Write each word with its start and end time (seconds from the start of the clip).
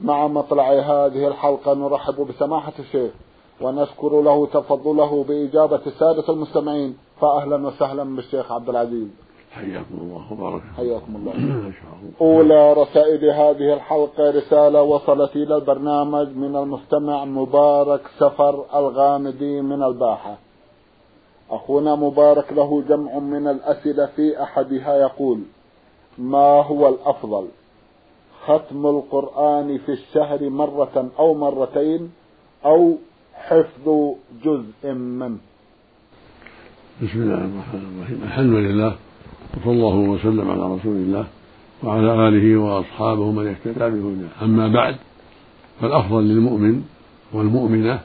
مع 0.00 0.26
مطلع 0.26 0.72
هذه 0.72 1.28
الحلقة 1.28 1.74
نرحب 1.74 2.14
بسماحة 2.14 2.72
الشيخ 2.78 3.10
ونشكر 3.60 4.20
له 4.20 4.46
تفضله 4.46 5.24
بإجابة 5.24 5.80
السادة 5.86 6.24
المستمعين 6.28 6.96
فأهلا 7.20 7.66
وسهلا 7.66 8.16
بالشيخ 8.16 8.52
عبد 8.52 8.68
العزيز. 8.68 9.08
حياكم 9.52 9.98
الله 10.00 10.32
وبارك 10.32 10.62
حياكم 10.76 11.16
الله. 11.16 11.72
أولى 12.20 12.72
رسائل 12.72 13.30
هذه 13.30 13.74
الحلقة 13.74 14.30
رسالة 14.30 14.82
وصلت 14.82 15.36
إلى 15.36 15.56
البرنامج 15.56 16.28
من 16.36 16.56
المستمع 16.56 17.24
مبارك 17.24 18.00
سفر 18.18 18.64
الغامدي 18.74 19.60
من 19.60 19.82
الباحة. 19.82 20.36
أخونا 21.50 21.94
مبارك 21.94 22.52
له 22.52 22.82
جمع 22.88 23.18
من 23.18 23.48
الأسئلة 23.48 24.06
في 24.06 24.42
أحدها 24.42 24.96
يقول 24.96 25.40
ما 26.18 26.62
هو 26.62 26.88
الأفضل؟ 26.88 27.48
ختم 28.46 28.86
القرآن 28.86 29.78
في 29.78 29.92
الشهر 29.92 30.50
مرة 30.50 31.10
أو 31.18 31.34
مرتين 31.34 32.10
أو 32.64 32.96
حفظ 33.34 33.86
جزء 34.44 34.92
منه. 34.92 35.38
بسم 37.02 37.22
الله 37.22 37.34
الرحمن 37.34 37.84
الرحيم. 37.96 38.20
الحمد 38.24 38.54
لله 38.54 38.96
وصلى 39.56 39.72
الله 39.72 39.96
وسلم 39.96 40.50
على 40.50 40.74
رسول 40.74 40.96
الله 40.96 41.26
وعلى 41.82 42.28
آله 42.28 42.56
وأصحابه 42.56 43.30
من 43.30 43.46
اهتدى 43.46 43.86
بهداه. 43.90 44.44
أما 44.44 44.68
بعد 44.68 44.96
فالأفضل 45.80 46.22
للمؤمن 46.22 46.82
والمؤمنة 47.32 48.00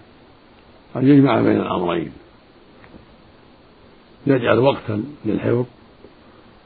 أن 0.95 1.07
يجمع 1.07 1.41
بين 1.41 1.61
الأمرين. 1.61 2.11
يجعل 4.27 4.59
وقتا 4.59 5.03
للحفظ 5.25 5.65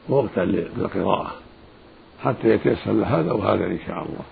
ووقتا 0.10 0.40
للقراءة. 0.40 1.45
حتى 2.26 2.50
يتيسر 2.50 2.92
له 2.92 3.20
هذا 3.20 3.32
وهذا 3.32 3.66
إن 3.66 3.80
شاء 3.88 3.98
الله. 3.98 4.26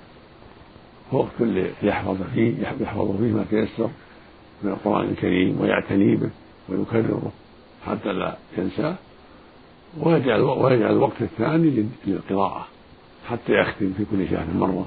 وقت 1.11 1.41
ليحفظ 1.83 2.17
فيه 2.33 2.61
يحفظ 2.61 3.17
فيه 3.17 3.31
ما 3.31 3.45
تيسر 3.49 3.89
من 4.63 4.71
القرآن 4.71 5.09
الكريم 5.09 5.61
ويعتني 5.61 6.15
به 6.15 6.29
ويكرره 6.69 7.31
حتى 7.85 8.13
لا 8.13 8.37
ينساه 8.57 8.95
ويجعل 9.99 10.41
ويجعل 10.41 10.91
الوقت 10.91 11.21
الثاني 11.21 11.85
للقراءة 12.07 12.67
حتى 13.29 13.53
يختم 13.53 13.93
في 13.97 14.05
كل 14.11 14.29
شهر 14.29 14.45
مرة 14.55 14.85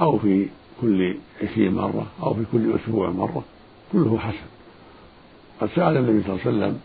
أو 0.00 0.18
في 0.18 0.48
كل 0.80 1.16
عشرين 1.42 1.74
مرة 1.74 2.06
أو 2.22 2.34
في 2.34 2.44
كل 2.52 2.74
أسبوع 2.74 3.10
مرة 3.10 3.44
كله 3.92 4.18
حسن. 4.18 4.46
قد 5.60 5.68
سأل 5.76 5.96
النبي 5.96 6.22
صلى 6.22 6.32
الله 6.32 6.46
عليه 6.46 6.50
وسلم 6.50 6.80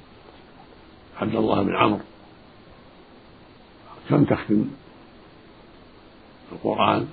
عبد 1.21 1.35
الله 1.35 1.63
بن 1.63 1.75
عمرو 1.75 1.99
كم 4.09 4.23
تختم 4.23 4.65
القرآن 6.51 7.07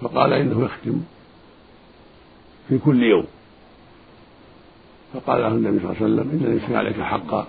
فقال 0.00 0.32
إنه 0.32 0.64
يختم 0.64 1.02
في 2.68 2.78
كل 2.78 3.02
يوم. 3.02 3.26
فقال 5.14 5.40
له 5.40 5.48
النبي 5.48 5.78
صلى 5.78 5.90
الله 5.90 6.02
عليه 6.02 6.06
وسلم 6.06 6.30
إن 6.30 6.54
ليس 6.54 6.70
عليك 6.70 7.00
حقا 7.00 7.46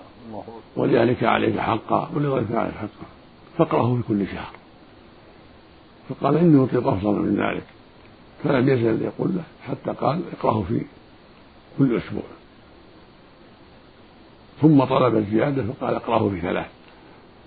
ولأهلك 0.76 1.24
عليك 1.24 1.58
حقا 1.58 2.10
ولغيرك 2.14 2.54
عليك 2.54 2.74
حقا 2.74 3.06
فاقرأه 3.58 3.96
في 3.96 4.02
كل 4.08 4.26
شهر. 4.26 4.52
فقال 6.08 6.36
إني 6.36 6.64
أطيق 6.64 6.88
أفضل 6.88 7.12
من 7.12 7.36
ذلك. 7.36 7.64
فلم 8.44 8.68
يزل 8.68 9.02
يقول 9.02 9.28
له 9.34 9.42
حتى 9.68 9.90
قال 10.00 10.22
اقرأه 10.38 10.62
في 10.68 10.82
كل 11.78 11.96
أسبوع. 11.96 12.22
ثم 14.60 14.84
طلب 14.84 15.16
الزيادة 15.16 15.62
فقال 15.72 15.94
اقرأه 15.94 16.30
في 16.30 16.40
ثلاث. 16.40 16.77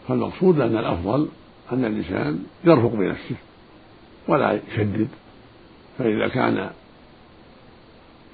فالمقصود 0.07 0.59
أن 0.59 0.77
الأفضل 0.77 1.27
أن 1.71 1.85
الإنسان 1.85 2.43
يرفق 2.63 2.91
بنفسه 2.91 3.35
ولا 4.27 4.59
يشدد 4.73 5.07
فإذا 5.97 6.27
كان 6.27 6.69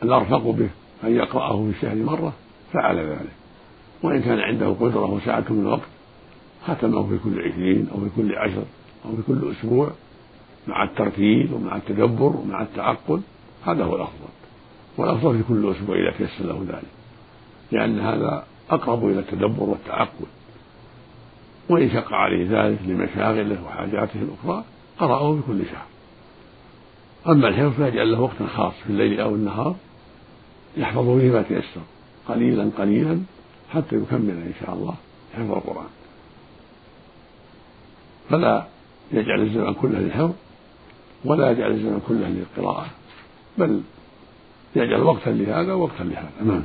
الأرفق 0.03 0.50
به 0.50 0.69
أن 1.03 1.16
يقرأه 1.16 1.63
في 1.63 1.69
الشهر 1.69 1.95
مرة 1.95 2.33
فعل 2.73 2.97
ذلك. 2.97 3.31
وإن 4.03 4.22
كان 4.22 4.39
عنده 4.39 4.67
قدرة 4.67 5.06
وسعة 5.06 5.45
من 5.50 5.59
الوقت 5.59 5.88
ختمه 6.67 7.09
في 7.09 7.17
كل 7.23 7.39
عشرين 7.39 7.88
أو 7.91 8.00
في 8.00 8.09
كل 8.16 8.35
عشر 8.35 8.63
أو 9.06 9.16
في 9.16 9.22
كل 9.27 9.51
أسبوع 9.51 9.91
مع 10.67 10.83
الترتيل 10.83 11.53
ومع 11.53 11.75
التدبر 11.75 12.35
ومع 12.38 12.61
التعقل 12.61 13.22
هذا 13.66 13.83
هو 13.83 13.95
الأفضل. 13.95 14.29
والأفضل 14.97 15.38
في 15.38 15.44
كل 15.44 15.72
أسبوع 15.72 15.95
إذا 15.95 16.11
تيسر 16.17 16.45
له 16.45 16.66
ذلك 16.67 16.88
لأن 17.72 18.00
هذا 18.00 18.44
أقرب 18.69 19.06
إلى 19.06 19.19
التدبر 19.19 19.63
والتعقل. 19.63 20.25
وإن 21.69 21.89
شق 21.89 22.13
عليه 22.13 22.47
ذلك 22.50 22.79
لمشاغله 22.85 23.63
وحاجاته 23.66 24.19
الأخرى 24.22 24.63
قرأه 25.00 25.35
في 25.35 25.41
كل 25.47 25.66
شهر. 25.66 25.85
أما 27.28 27.47
الحفظ 27.47 27.83
فيجعل 27.83 28.11
له 28.11 28.22
وقتا 28.22 28.47
خاص 28.47 28.73
في 28.83 28.89
الليل 28.89 29.22
أو 29.22 29.35
النهار 29.35 29.75
يحفظ 30.77 31.19
فيه 31.19 31.31
ما 31.31 31.41
تيسر 31.41 31.81
قليلا 32.27 32.69
قليلا 32.77 33.22
حتى 33.73 33.95
يكمل 33.95 34.29
إن 34.29 34.53
شاء 34.59 34.73
الله 34.73 34.95
حفظ 35.33 35.51
القرآن. 35.51 35.89
فلا 38.29 38.66
يجعل 39.11 39.41
الزمن 39.41 39.73
كله 39.73 40.00
للحفظ 40.00 40.33
ولا 41.25 41.51
يجعل 41.51 41.72
الزمن 41.72 42.01
كله 42.07 42.27
للقراءة 42.27 42.85
بل 43.57 43.81
يجعل 44.75 45.01
وقتا 45.01 45.29
لهذا 45.29 45.73
ووقتا 45.73 46.03
لهذا. 46.03 46.31
نعم. 46.45 46.63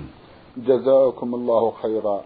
جزاكم 0.57 1.35
الله 1.35 1.73
خيرا. 1.83 2.21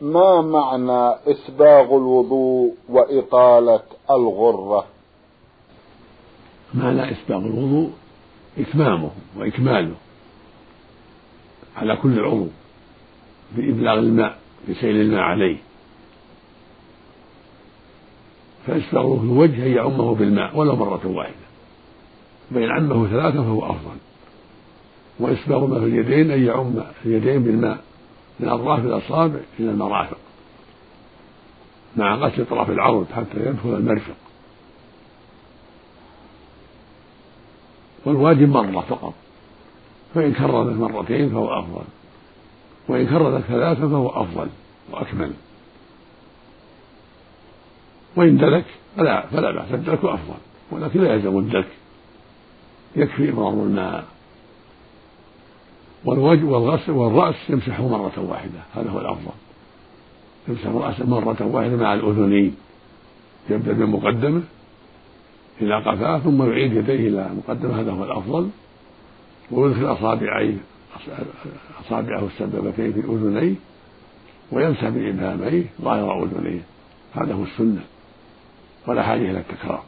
ما 0.00 0.40
معنى 0.40 1.16
إسباغ 1.26 1.84
الوضوء 1.84 2.74
وإطالة 2.88 3.82
الغرة؟ 4.10 4.86
معنى 6.74 7.12
إسباغ 7.12 7.38
الوضوء 7.38 7.90
إتمامه 8.58 9.10
وإكماله 9.36 9.94
على 11.76 11.96
كل 11.96 12.20
عضو 12.20 12.46
بإبلاغ 13.56 13.98
الماء 13.98 14.38
بسيل 14.68 15.00
الماء 15.00 15.20
عليه. 15.20 15.56
فإسباغه 18.66 19.16
في 19.16 19.24
الوجه 19.24 19.66
أن 19.66 19.72
يعمه 19.72 20.14
بالماء 20.14 20.56
ولو 20.56 20.76
مرة 20.76 21.00
واحدة. 21.04 21.46
فإن 22.54 22.70
عمه 22.70 23.06
ثلاثة 23.06 23.42
فهو 23.42 23.64
أفضل. 23.64 23.96
وإسباغ 25.20 25.66
ما 25.66 25.80
في 25.80 25.86
اليدين 25.86 26.30
أن 26.30 26.46
يعم 26.46 26.74
اليدين 27.04 27.42
بالماء. 27.42 27.85
من 28.40 28.48
أطراف 28.48 28.78
الأصابع 28.78 29.40
إلى 29.60 29.70
المرافق. 29.70 30.18
مع 31.96 32.14
غسل 32.14 32.46
طرف 32.46 32.70
العرض 32.70 33.06
حتى 33.16 33.40
يدخل 33.40 33.68
المرفق. 33.68 34.14
والواجب 38.04 38.48
مرة 38.48 38.80
فقط. 38.80 39.14
فإن 40.14 40.32
كرر 40.32 40.64
مرتين 40.64 41.30
فهو 41.30 41.58
أفضل. 41.58 41.84
وإن 42.88 43.06
كرر 43.06 43.40
ثلاثة 43.40 43.88
فهو 43.88 44.08
أفضل 44.08 44.48
وأكمل. 44.90 45.32
وإن 48.16 48.36
دلك 48.36 48.64
فلا 48.96 49.26
فلا 49.26 49.50
بأس 49.50 49.72
الدلك 49.72 50.04
أفضل. 50.04 50.38
ولكن 50.70 51.00
لا 51.00 51.14
يلزم 51.14 51.38
الدلك. 51.38 51.68
يكفي 52.96 53.30
إمرار 53.30 53.52
الماء. 53.52 54.15
والوجه 56.06 56.44
والغسل 56.44 56.92
والرأس 56.92 57.34
يمسحه 57.48 57.88
مرة 57.88 58.12
واحدة. 58.16 58.60
هذا 58.74 58.90
هو 58.90 59.00
الأفضل. 59.00 59.32
يمسح 60.48 60.66
رأسه 60.66 61.06
مرة 61.06 61.36
واحدة 61.40 61.76
مع 61.76 61.94
الأذنين 61.94 62.56
يبدأ 63.50 63.72
بالمقدمة 63.72 64.42
إلى 65.60 65.82
قفاه 65.82 66.18
ثم 66.18 66.42
يعيد 66.50 66.72
يديه 66.72 67.08
إلى 67.08 67.30
مقدمة. 67.36 67.80
هذا 67.80 67.92
هو 67.92 68.04
الأفضل. 68.04 68.48
ويدخل 69.50 69.92
أصابعيه 69.92 70.56
أصابعه 71.86 72.26
السبابتين 72.26 72.92
في 72.92 73.00
أذنيه 73.00 73.54
ويمسح 74.52 74.88
بإبهاميه 74.88 75.64
ظاهر 75.82 76.22
أذنيه. 76.24 76.60
هذا 77.14 77.34
هو 77.34 77.42
السنة. 77.42 77.84
ولا 78.86 79.02
حاجة 79.02 79.30
إلى 79.30 79.38
التكرار. 79.38 79.82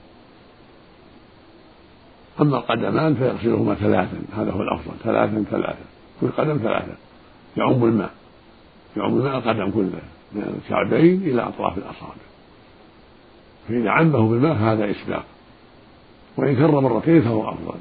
أما 2.41 2.57
القدمان 2.57 3.15
فيغسلهما 3.15 3.75
ثلاثا. 3.75 4.23
هذا 4.37 4.51
هو 4.51 4.63
الأفضل. 4.63 4.93
ثلاثا 5.05 5.45
ثلاثا. 5.51 5.98
كل 6.21 6.29
قدم 6.29 6.59
ثلاثة 6.59 6.95
يعم 7.57 7.85
الماء 7.85 8.11
يعم 8.97 9.19
الماء 9.19 9.39
القدم 9.39 9.71
كله 9.71 10.03
من 10.33 10.61
الكعبين 10.63 11.23
إلى 11.23 11.43
أطراف 11.43 11.79
الأصابع. 11.79 12.29
فإذا 13.69 13.91
عمه 13.91 14.29
بالماء 14.29 14.53
هذا 14.53 14.91
إسباق 14.91 15.25
وإن 16.37 16.57
كر 16.57 16.81
مرتين 16.81 17.23
فهو 17.23 17.49
أفضل. 17.49 17.79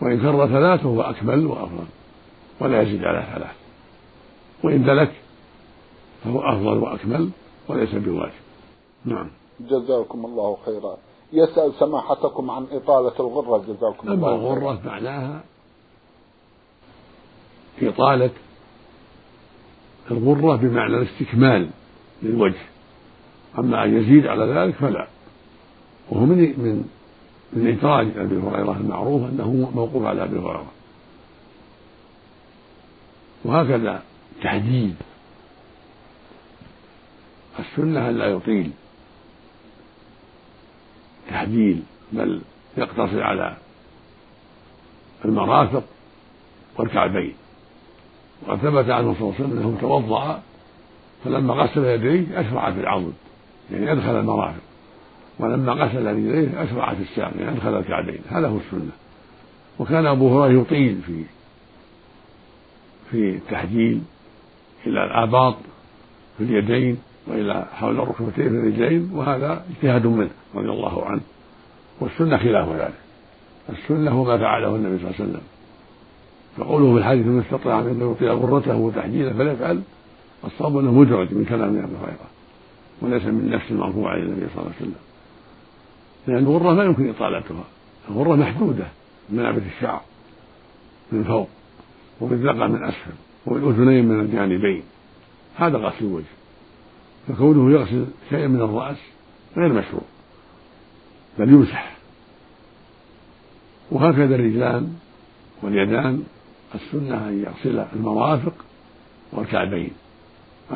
وإن 0.00 0.20
كر 0.20 0.46
ثلاث 0.46 0.80
فهو 0.80 1.02
أكمل 1.02 1.46
وأفضل. 1.46 1.84
ولا 2.60 2.82
يزيد 2.82 3.04
على 3.04 3.26
ثلاث. 3.34 3.56
وإن 4.64 4.84
دلك 4.84 5.12
فهو 6.24 6.40
أفضل 6.40 6.78
وأكمل 6.78 7.30
وليس 7.68 7.94
بواجب. 7.94 8.32
نعم. 9.04 9.30
جزاكم 9.60 10.24
الله 10.24 10.56
خيرا. 10.64 10.96
يسأل 11.32 11.72
سماحتكم 11.78 12.50
عن 12.50 12.66
إطالة 12.72 13.12
الغرة 13.20 13.58
جزاكم 13.58 14.08
أما 14.08 14.14
الله 14.14 14.34
الغرة 14.34 14.80
معناها 14.84 15.44
إطالة 17.88 18.30
الغرة 20.10 20.56
بمعنى 20.56 20.96
الاستكمال 20.96 21.70
للوجه. 22.22 22.62
أما 23.58 23.84
أن 23.84 23.96
يزيد 23.96 24.26
على 24.26 24.44
ذلك 24.44 24.74
فلا. 24.74 25.08
وهو 26.10 26.26
من 26.26 26.38
من 26.38 26.88
من 27.52 27.66
إدراج 27.66 28.06
أبي 28.16 28.36
هريرة 28.36 28.76
المعروف 28.80 29.22
أنه 29.22 29.70
موقوف 29.74 30.04
على 30.04 30.24
أبي 30.24 30.38
هريرة. 30.38 30.72
وهكذا 33.44 34.02
تحديد 34.42 34.94
السنة 37.58 38.08
أن 38.08 38.18
لا 38.18 38.26
يطيل. 38.26 38.70
تحديد 41.28 41.84
بل 42.12 42.42
يقتصر 42.76 43.22
على 43.22 43.56
المرافق 45.24 45.84
والكعبين. 46.78 47.34
وقد 48.46 48.58
ثبت 48.58 48.90
عنه 48.90 49.14
صلى 49.14 49.20
الله 49.20 49.34
عليه 49.34 49.44
وسلم 49.44 49.58
أنه 49.58 49.78
توضأ 49.80 50.42
فلما 51.24 51.54
غسل 51.54 51.84
يديه 51.84 52.40
أشرع 52.40 52.70
في 52.70 52.80
العضد 52.80 53.12
يعني 53.72 53.92
أدخل 53.92 54.20
المرافق. 54.20 54.62
ولما 55.38 55.72
غسل 55.72 56.06
رجليه 56.06 56.62
أشرع 56.62 56.94
في 56.94 57.02
الساق 57.02 57.32
يعني 57.38 57.56
أدخل 57.56 57.78
الكعبين. 57.78 58.20
هذا 58.28 58.48
هو 58.48 58.56
السنة. 58.56 58.90
وكان 59.78 60.06
أبو 60.06 60.42
هريرة 60.42 60.60
يطيل 60.60 61.00
في 61.06 61.24
في 63.10 63.30
التحجيل 63.30 64.02
إلى 64.86 65.04
الأباط 65.04 65.54
في 66.38 66.44
اليدين 66.44 66.98
وإلى 67.26 67.66
حول 67.72 68.00
الركبتين 68.00 68.48
في 68.48 68.56
الرجلين 68.56 69.10
وهذا 69.14 69.64
اجتهاد 69.70 70.06
منه 70.06 70.30
رضي 70.54 70.70
الله 70.70 71.06
عنه. 71.06 71.20
والسنة 72.00 72.36
خلاف 72.36 72.68
ذلك. 72.72 72.94
السنة 73.68 74.10
هو 74.10 74.24
ما 74.24 74.38
فعله 74.38 74.76
النبي 74.76 74.98
صلى 74.98 75.10
الله 75.10 75.14
عليه 75.20 75.30
وسلم. 75.30 75.42
فقوله 76.56 76.92
في 76.92 76.98
الحديث 76.98 77.26
من 77.26 77.40
استطاع 77.40 77.80
أن 77.80 78.12
يطيع 78.12 78.32
غرته 78.32 78.76
وتحجيله 78.76 79.32
فليفعل 79.32 79.82
الصواب 80.44 80.78
أنه 80.78 80.92
مدرج 80.92 81.34
من 81.34 81.44
كلام 81.44 81.68
أبي 81.68 81.96
هريرة 82.02 82.28
وليس 83.02 83.24
من 83.24 83.50
نفس 83.50 83.70
المرفوع 83.70 84.12
عن 84.12 84.18
النبي 84.18 84.40
صلى 84.40 84.62
الله 84.62 84.72
عليه 84.74 84.76
وسلم. 84.76 84.94
لأن 86.26 86.38
الغره 86.38 86.74
ما 86.74 86.84
يمكن 86.84 87.10
إطالتها. 87.10 87.64
الغره 88.10 88.36
محدودة 88.36 88.86
من 89.30 89.38
منابت 89.38 89.62
الشعر 89.76 90.02
من 91.12 91.24
فوق 91.24 91.48
والرزاقة 92.20 92.66
من 92.66 92.84
أسفل 92.84 93.12
والاذنين 93.46 94.08
من 94.08 94.20
الجانبين. 94.20 94.82
هذا 95.56 95.78
غسل 95.78 96.04
الوجه. 96.04 96.24
فكونه 97.28 97.72
يغسل 97.72 98.06
شيئا 98.30 98.46
من 98.46 98.60
الرأس 98.60 98.96
غير 99.56 99.72
مشروع 99.72 100.02
بل 101.38 101.48
يمسح. 101.48 101.96
وهكذا 103.90 104.34
الرجلان 104.34 104.96
واليدان 105.62 106.24
السنة 106.74 107.28
أن 107.28 107.44
يغسل 107.44 107.84
المرافق 107.96 108.52
والكعبين 109.32 109.90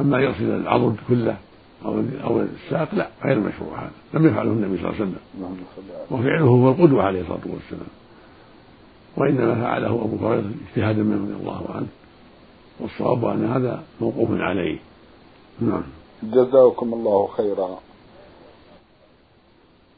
أما 0.00 0.20
يغسل 0.20 0.44
العضد 0.44 0.96
كله 1.08 1.36
أو 1.84 2.02
أو 2.24 2.40
الساق 2.40 2.94
لا 2.94 3.08
غير 3.24 3.40
مشروع 3.40 3.82
هذا. 3.82 3.90
لم 4.14 4.26
يفعله 4.26 4.50
النبي 4.50 4.76
صلى 4.76 4.90
الله 4.90 5.00
عليه 5.00 5.10
وسلم. 5.10 5.18
وفعله 6.10 6.44
هو 6.44 6.70
القدوة 6.70 7.02
عليه 7.02 7.20
الصلاة 7.20 7.40
والسلام. 7.46 7.88
وإنما 9.16 9.54
فعله 9.54 9.86
أبو 10.04 10.26
هريرة 10.26 10.50
اجتهادا 10.68 11.02
منه 11.02 11.24
رضي 11.24 11.42
الله 11.42 11.70
عنه. 11.74 11.86
والصواب 12.80 13.24
أن 13.24 13.44
هذا 13.44 13.82
موقوف 14.00 14.28
عليه. 14.30 14.78
نعم. 15.60 15.82
جزاكم 16.22 16.94
الله 16.94 17.26
خيرا. 17.36 17.78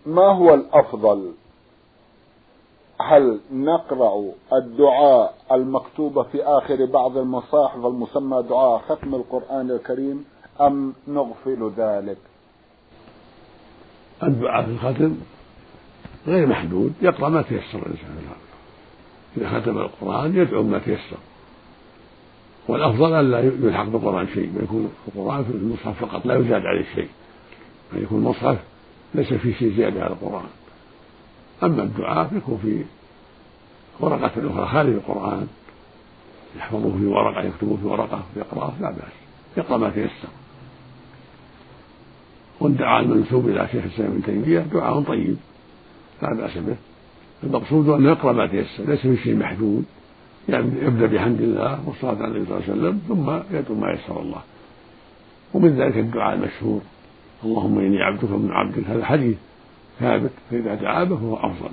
ما 0.06 0.22
هو 0.22 0.54
الأفضل؟ 0.54 1.32
هل 3.00 3.40
نقرأ 3.52 4.32
الدعاء 4.52 5.34
المكتوب 5.52 6.22
في 6.22 6.42
آخر 6.42 6.84
بعض 6.84 7.16
المصاحف 7.16 7.86
المسمى 7.86 8.42
دعاء 8.42 8.78
ختم 8.78 9.14
القرآن 9.14 9.70
الكريم 9.70 10.24
أم 10.60 10.94
نغفل 11.08 11.72
ذلك؟ 11.76 12.18
الدعاء 14.22 14.64
في 14.64 14.70
الختم 14.70 15.14
غير 16.26 16.46
محدود 16.46 16.92
يقرأ 17.02 17.28
ما 17.28 17.42
تيسر 17.42 17.78
الإنسان 17.78 18.18
إذا 19.36 19.60
ختم 19.60 19.78
القرآن 19.78 20.36
يدعو 20.36 20.62
ما 20.62 20.78
تيسر. 20.78 21.16
والأفضل 22.68 23.14
أن 23.14 23.30
لا 23.30 23.40
يلحق 23.40 23.84
بالقرآن 23.84 24.26
شيء 24.26 24.52
يكون 24.62 24.90
القرآن 25.08 25.44
في 25.44 25.50
المصحف 25.50 26.04
فقط 26.04 26.26
لا 26.26 26.34
يزاد 26.34 26.62
عليه 26.66 26.84
شيء. 26.94 27.08
أن 27.92 28.02
يكون 28.02 28.18
المصحف 28.18 28.58
ليس 29.14 29.34
فيه 29.34 29.54
شيء 29.54 29.76
زيادة 29.76 30.04
على 30.04 30.12
القرآن. 30.12 30.48
أما 31.62 31.82
الدعاء 31.82 32.28
فيكون 32.28 32.58
في 32.62 32.84
ورقة 34.00 34.26
أخرى 34.26 34.66
خارج 34.66 34.92
القرآن 34.92 35.46
يحفظه 36.56 36.98
في 36.98 37.06
ورقة 37.06 37.42
يكتبه 37.42 37.76
في 37.76 37.86
ورقة 37.86 38.22
ويقرأه 38.36 38.72
لا 38.80 38.90
بأس. 38.90 39.12
يقرأ 39.56 39.76
ما 39.76 39.90
تيسر. 39.90 40.28
والدعاء 42.60 43.02
المنسوب 43.02 43.48
إلى 43.48 43.68
شيخ 43.72 43.84
الإسلام 43.84 44.10
ابن 44.10 44.22
تيمية 44.22 44.60
دعاء 44.60 45.02
طيب 45.02 45.36
لا 46.22 46.34
بأس 46.34 46.58
به. 46.58 46.76
المقصود 47.42 47.88
أن 47.88 48.04
يقرأ 48.04 48.32
ما 48.32 48.46
تيسر 48.46 48.84
ليس 48.84 49.00
في 49.00 49.16
شيء 49.16 49.36
محدود 49.36 49.84
يعني 50.48 50.66
يبدأ 50.82 51.06
بحمد 51.06 51.40
الله 51.40 51.88
والصلاة 51.88 52.16
على 52.16 52.26
النبي 52.26 52.46
صلى 52.46 52.58
الله 52.58 52.64
عليه 52.64 52.72
وسلم 52.72 53.00
ثم 53.08 53.56
يدعو 53.56 53.74
ما 53.74 53.92
يسر 53.92 54.20
الله. 54.20 54.42
ومن 55.54 55.68
ذلك 55.68 55.96
الدعاء 55.96 56.34
المشهور 56.34 56.80
اللهم 57.44 57.78
إني 57.78 58.02
عبدك 58.02 58.30
من 58.30 58.50
عبدك. 58.52 58.84
هذا 58.88 59.04
حديث 59.04 59.36
ثابت 60.00 60.30
فإذا 60.50 60.74
دعا 60.74 61.04
به 61.04 61.16
فهو 61.16 61.36
أفضل. 61.36 61.70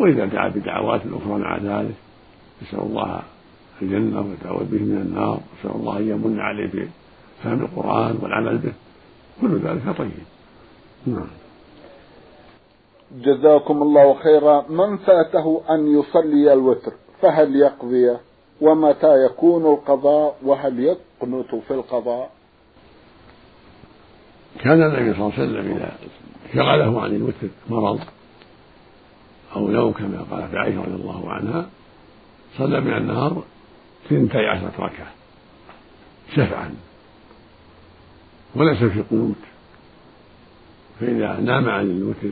وإذا 0.00 0.24
دعا 0.24 0.48
بدعوات 0.48 1.00
أخرى 1.00 1.38
مع 1.38 1.56
ذلك 1.56 1.94
يسأل 2.62 2.78
الله 2.78 3.22
الجنة 3.82 4.20
ويتعوذ 4.20 4.64
به 4.64 4.78
من 4.78 4.96
النار 4.96 5.40
ويسأل 5.54 5.80
الله 5.80 5.98
أن 5.98 6.08
يمن 6.08 6.40
عليه 6.40 6.66
بفهم 6.66 7.60
القرآن 7.60 8.18
والعمل 8.22 8.58
به. 8.58 8.72
كل 9.40 9.58
ذلك 9.58 9.96
طيب. 9.98 10.10
نعم. 11.06 11.28
جزاكم 13.18 13.82
الله 13.82 14.14
خيرا. 14.14 14.64
من 14.68 14.96
فاته 14.96 15.62
أن 15.70 15.98
يصلي 15.98 16.52
الوتر 16.52 16.92
فهل 17.22 17.56
يقضي؟ 17.56 18.16
ومتى 18.60 19.24
يكون 19.24 19.66
القضاء؟ 19.66 20.36
وهل 20.44 20.80
يقنت 20.80 21.54
في 21.54 21.74
القضاء؟ 21.74 22.30
كان 24.58 24.82
النبي 24.82 25.14
صلى 25.14 25.26
الله 25.26 25.32
عليه 25.38 25.42
وسلم 25.42 25.76
إذا 25.76 25.92
شغله 26.54 27.02
عن 27.02 27.16
الوتر 27.16 27.48
مرض 27.70 28.00
أو 29.56 29.68
نوم 29.68 29.92
كما 29.92 30.26
قالت 30.30 30.54
عائشة 30.54 30.82
رضي 30.82 30.94
الله 30.94 31.30
عنها 31.30 31.68
صلى 32.58 32.80
من 32.80 32.96
النهار 32.96 33.42
ثنتي 34.10 34.38
عشرة 34.38 34.72
ركعة 34.78 35.12
شفعا 36.36 36.74
وليس 38.54 38.78
في 38.84 39.02
قنوت. 39.10 39.34
فإذا 41.00 41.40
نام 41.40 41.68
عن 41.68 41.90
الوتر 41.90 42.30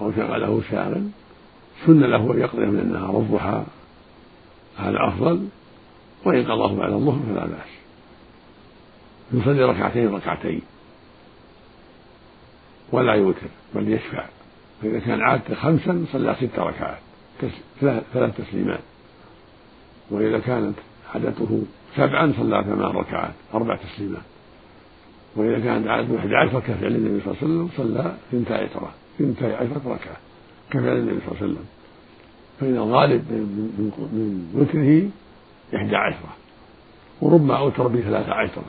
أو 0.00 0.12
شغله 0.12 0.62
شاغل 0.70 1.08
سن 1.86 2.00
له 2.00 2.32
أن 2.32 2.40
يقضي 2.40 2.66
من 2.66 2.78
النهار 2.78 3.18
الضحى 3.18 3.64
هذا 4.76 4.96
أفضل. 5.08 5.48
وإن 6.24 6.44
قضاه 6.44 6.74
بعد 6.74 6.92
الظهر 6.92 7.20
فلا 7.28 7.46
بأس. 7.46 7.68
يصلي 9.32 9.64
ركعتين 9.64 10.14
ركعتين. 10.14 10.62
ولا 12.92 13.12
يوتر 13.12 13.46
بل 13.74 13.92
يشفع. 13.92 14.24
فإذا 14.82 14.98
كان 14.98 15.20
عادته 15.20 15.54
خمسا 15.54 16.04
صلى 16.12 16.36
ست 16.40 16.58
ركعات 16.58 16.98
ثلاث 18.12 18.36
تسليمات. 18.36 18.80
وإذا 20.10 20.38
كانت 20.38 20.74
عادته 21.14 21.62
سبعا 21.96 22.32
صلى 22.36 22.64
ثمان 22.64 22.96
ركعات 22.96 23.32
أربع 23.54 23.76
تسليمات. 23.76 24.22
وإذا 25.36 25.58
كانت 25.58 25.88
عادته 25.88 26.18
أحد 26.18 26.28
عشر 26.32 26.60
كفعل 26.60 26.92
النبي 26.96 27.20
صلى 27.20 27.34
الله 27.34 27.42
عليه 27.42 27.46
وسلم 27.46 27.68
صلى 27.76 28.14
ثنتا 28.32 28.54
عشرة 28.54 28.90
ثنتا 29.18 29.44
عشرة 29.44 29.82
ركعة 29.86 30.16
كفعل 30.70 30.96
النبي 30.96 31.20
صلى 31.20 31.28
الله 31.28 31.42
عليه 31.42 31.52
وسلم. 31.52 31.64
فإن 32.60 32.76
الغالب 32.76 33.24
من, 33.30 33.92
من 34.12 34.50
وتره 34.54 35.08
إحدى 35.76 35.96
عشرة 35.96 36.36
وربما 37.20 37.56
أوتر 37.58 37.88
بثلاثة 37.88 38.32
عشرة. 38.32 38.64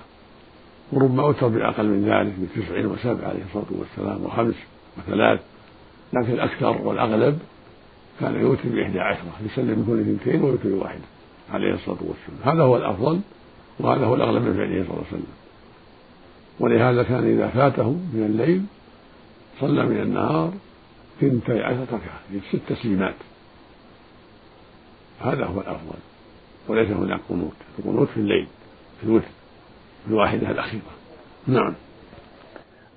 وربما 0.92 1.24
أوتر 1.24 1.48
بأقل 1.48 1.86
من 1.86 2.06
ذلك 2.06 2.34
بتسع 2.40 2.86
وسبع 2.86 3.28
عليه 3.28 3.44
الصلاة 3.50 3.66
والسلام 3.72 4.26
وخمس 4.26 4.56
وثلاث 4.98 5.40
لكن 6.14 6.34
الأكثر 6.34 6.82
والأغلب 6.82 7.40
كان 8.20 8.36
يوتر 8.36 8.70
بإحدى 8.70 9.00
عشرة 9.00 9.32
يسلم 9.46 9.66
من 9.66 9.86
كل 9.88 10.00
اثنتين 10.02 10.44
ويوتر 10.44 10.70
واحدة 10.70 11.04
عليه 11.54 11.74
الصلاة 11.74 11.98
والسلام. 12.02 12.56
هذا 12.56 12.64
هو 12.64 12.78
الأفضل 12.78 13.20
وهذا 13.80 14.06
هو 14.06 14.16
الأغلب 14.16 14.44
من 14.44 14.54
فعله 14.54 14.84
صلى 14.84 14.94
الله 14.94 15.06
عليه 15.08 15.08
وسلم. 15.08 15.34
ولهذا 16.60 17.04
كان 17.04 17.24
إذا 17.24 17.48
فاته 17.48 17.90
من 17.90 18.24
الليل 18.26 18.64
صلى 19.60 19.86
من 19.86 20.02
النهار 20.02 20.54
ثنتي 21.22 21.64
عشرة 21.64 21.84
ركعة 21.84 22.42
ست 22.52 22.62
تسليمات. 22.68 23.16
هذا 25.22 25.46
هو 25.46 25.62
الأفضل. 25.62 26.00
وليس 26.68 26.90
هناك 26.90 27.20
قنوت 27.30 27.54
القنوت 27.80 28.08
في 28.10 28.18
الليل 28.18 28.48
في 29.02 29.08
الوتر. 29.08 29.37
الواحدة 30.10 30.52
الأخيرة. 30.52 30.82
نعم. 31.48 31.74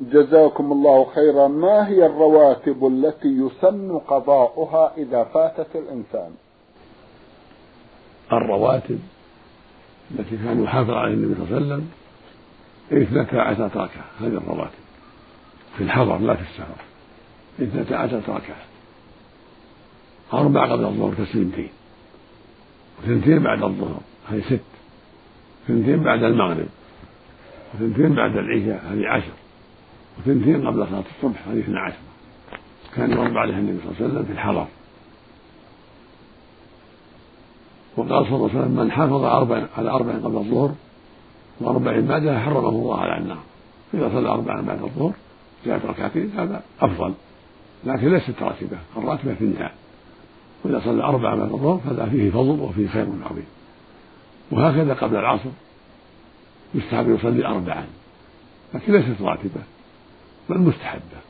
جزاكم 0.01 0.73
الله 0.73 1.05
خيرا. 1.15 1.49
ما 1.49 1.89
هي 1.89 2.07
الرواتب 2.07 2.87
التي 2.87 3.29
يسن 3.29 3.99
قضاؤها 3.99 4.93
إذا 4.97 5.25
فاتت 5.25 5.77
الإنسان؟ 5.77 6.31
الرواتب 8.33 9.01
التي 10.11 10.37
كان 10.37 10.65
يحافظ 10.65 10.91
عليها 10.91 11.15
النبي 11.15 11.35
صلى 11.35 11.45
الله 11.45 11.57
عليه 11.57 11.67
وسلم 11.67 11.91
اثنتا 12.93 13.37
عشرة 13.37 13.67
ركعة 13.67 14.05
هذه 14.21 14.27
الرواتب. 14.27 14.81
في 15.77 15.85
الحضر 15.85 16.19
لا 16.19 16.35
في 16.35 16.43
السفر 16.43 16.85
اثنتا 17.63 17.95
عشرة 17.95 18.23
ركعة 18.29 18.65
أربع 20.33 20.73
قبل 20.73 20.85
الظهر 20.85 21.15
تسليمتين 21.25 21.71
وثنتين 23.03 23.43
بعد 23.43 23.63
الظهر. 23.63 24.01
هذه 24.29 24.41
ست. 24.41 24.61
ثنتين 25.69 26.03
بعد 26.03 26.23
المغرب. 26.23 26.69
وثنتين 27.75 28.15
بعد 28.15 28.37
العشاء 28.37 28.85
هذه 28.93 29.09
عشر. 29.09 29.33
وثنتين 30.19 30.67
قبل 30.67 30.87
صلاة 30.87 31.05
الصبح 31.17 31.49
هذه 31.49 31.61
اثنا 31.61 31.81
عشر. 31.81 31.99
كان 32.95 33.11
يربى 33.11 33.39
عليها 33.39 33.59
النبي 33.59 33.79
صلى 33.79 33.91
الله 33.91 33.97
عليه 34.01 34.07
وسلم 34.07 34.25
في 34.25 34.33
الحضر 34.33 34.67
وقال 37.97 38.27
صلى 38.27 38.37
الله 38.37 38.51
عليه 38.51 38.61
وسلم 38.61 38.77
من 38.77 38.93
حافظ 38.93 39.25
أربع 39.25 39.67
على 39.79 39.91
أربع 39.91 40.13
قبل 40.13 40.37
الظهر 40.37 40.75
وأربع 41.61 42.01
بعدها 42.01 42.41
حرمه 42.41 42.69
الله 42.69 42.99
على 42.99 43.23
النار. 43.23 43.39
إذا 43.95 44.09
صلى 44.09 44.29
أربعا 44.29 44.61
بعد 44.61 44.83
الظهر 44.83 45.13
جاءت 45.67 45.87
ركعتين 45.87 46.31
هذا 46.37 46.63
أفضل. 46.81 47.15
لكن 47.85 48.09
ليست 48.13 48.43
راتبة 48.43 48.79
الراتبة 48.97 49.35
في 49.35 49.45
النهاية. 49.45 49.73
وإذا 50.65 50.81
صلى 50.85 51.03
أربعة 51.03 51.37
بعد 51.37 51.53
الظهر 51.53 51.81
فهذا 51.85 52.07
فيه 52.07 52.31
فضل 52.31 52.61
وفيه 52.61 52.89
خير 52.89 53.07
عظيم. 53.31 53.47
وهكذا 54.51 54.95
قبل 54.95 55.17
العصر 55.17 55.51
يستحب 56.75 57.11
يصلي 57.11 57.47
أربعا 57.47 57.87
لكن 58.75 58.93
ليست 58.93 59.21
راتبة 59.21 59.63
بل 60.51 60.59
مستحبة. 60.59 61.21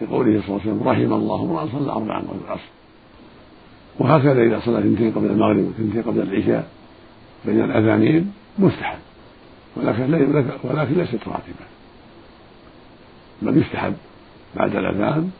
لقوله 0.00 0.40
صلى 0.40 0.48
الله 0.48 0.60
عليه 0.60 0.72
وسلم 0.72 0.88
رحم 0.88 1.12
الله 1.12 1.42
امرأ 1.42 1.68
صلى 1.72 1.92
أربعا 1.92 2.18
قبل 2.18 2.38
العصر. 2.46 2.70
وهكذا 3.98 4.42
إذا 4.42 4.60
صلى 4.60 4.78
اثنتين 4.78 5.12
قبل 5.12 5.26
المغرب 5.26 5.64
واثنتين 5.64 6.02
قبل 6.02 6.20
العشاء 6.20 6.70
بين 7.44 7.64
الأذانين 7.64 8.32
مستحب. 8.58 8.98
ولكن 9.76 10.34
ولكن 10.64 10.94
ليست 10.94 11.28
راتبة. 11.28 11.66
بل 13.42 13.62
يستحب 13.62 13.94
بعد 14.56 14.76
الأذان 14.76 15.30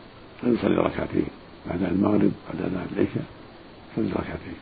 أن 0.43 0.53
يصلي 0.53 0.75
ركعتين 0.75 1.27
بعد 1.69 1.83
المغرب 1.83 2.31
بعد 2.47 2.61
أذان 2.61 2.87
العشاء 2.95 3.25
يصلي 3.93 4.11
ركعتين. 4.11 4.55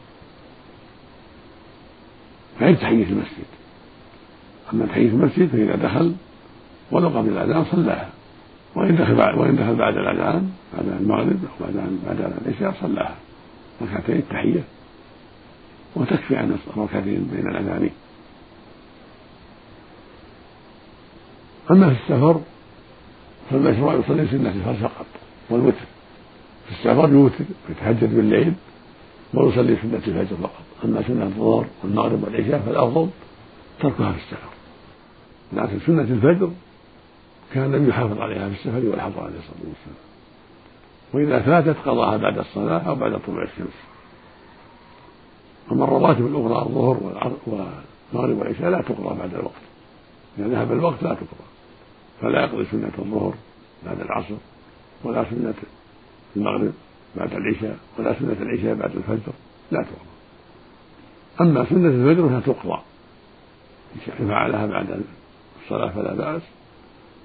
غير 2.61 2.75
تحية 2.75 3.03
المسجد. 3.03 3.60
أما 4.73 4.85
تحية 4.85 5.07
المسجد 5.07 5.49
فإذا 5.49 5.75
دخل 5.75 6.13
ولو 6.91 7.09
قبل 7.09 7.29
الأذان 7.29 7.65
صلاها. 7.71 8.09
وإن 8.75 8.95
دخل 8.95 9.39
وإن 9.39 9.55
دخل 9.55 9.75
بعد 9.75 9.97
الأذان 9.97 10.51
بعد 10.73 11.01
المغرب 11.01 11.39
أو 11.45 11.65
بعد 11.65 11.99
بعد 12.07 12.33
العشاء 12.47 12.81
صلاها. 12.81 13.15
ركعتين 13.81 14.15
التحية. 14.15 14.63
وتكفي 15.95 16.35
عن 16.35 16.57
الركعتين 16.77 17.29
بين 17.33 17.49
الأذانين 17.49 17.91
أما 21.71 21.93
في 21.93 22.01
السفر 22.01 22.41
فالمشروع 23.49 23.93
يصلي 23.93 24.27
سنة 24.27 24.49
الفرد 24.49 24.75
فقط 24.75 25.05
والوتر. 25.49 25.85
في 26.65 26.71
السفر 26.71 27.09
يوتر 27.13 27.45
ويتهجد 27.69 28.15
بالليل 28.15 28.53
ويصلي 29.33 29.75
سنة 29.81 30.01
الفجر 30.07 30.35
فقط. 30.41 30.63
أما 30.85 31.03
سنة 31.07 31.23
الظهر 31.23 31.65
والمغرب 31.83 32.23
والعشاء 32.23 32.59
فالأفضل 32.59 33.09
تركها 33.79 34.11
في 34.11 34.17
السفر. 34.17 34.60
لكن 35.53 35.79
سنة 35.85 36.01
الفجر 36.01 36.51
كان 37.53 37.63
النبي 37.73 37.89
يحافظ 37.89 38.21
عليها 38.21 38.49
في 38.49 38.55
السفر 38.55 38.89
والحضر 38.89 39.19
عليه 39.19 39.37
الصلاة 39.37 39.57
والسلام. 39.57 40.01
وإذا 41.13 41.39
فاتت 41.39 41.77
قضاها 41.85 42.17
بعد 42.17 42.37
الصلاة 42.37 42.79
أو 42.79 42.95
بعد 42.95 43.19
طلوع 43.27 43.43
الشمس. 43.43 43.77
أما 45.71 45.83
الرواتب 45.83 46.25
الأخرى 46.25 46.65
الظهر 46.65 46.97
والمغرب 47.03 48.37
والعشاء 48.37 48.69
لا 48.69 48.81
تقضى 48.81 49.19
بعد 49.19 49.33
الوقت. 49.33 49.61
إذا 50.39 50.47
ذهب 50.47 50.71
الوقت 50.71 51.03
لا 51.03 51.13
تقضى 51.13 51.51
فلا 52.21 52.41
يقضي 52.41 52.65
سنة 52.65 52.91
الظهر 52.99 53.33
بعد 53.85 53.99
العصر 53.99 54.35
ولا 55.03 55.25
سنة 55.29 55.53
المغرب 56.35 56.73
بعد 57.15 57.33
العشاء 57.33 57.77
ولا 57.99 58.19
سنة 58.19 58.37
العشاء 58.41 58.75
بعد 58.75 58.95
الفجر 58.95 59.33
لا 59.71 59.83
تقضى 59.83 60.11
أما 61.41 61.65
سنة 61.65 61.87
الفجر 61.87 62.29
فهي 62.29 62.41
تقضى 62.41 62.81
إن 64.19 64.27
فعلها 64.27 64.65
بعد 64.65 65.01
الصلاة 65.71 65.89
فلا 65.89 66.13
بأس. 66.13 66.41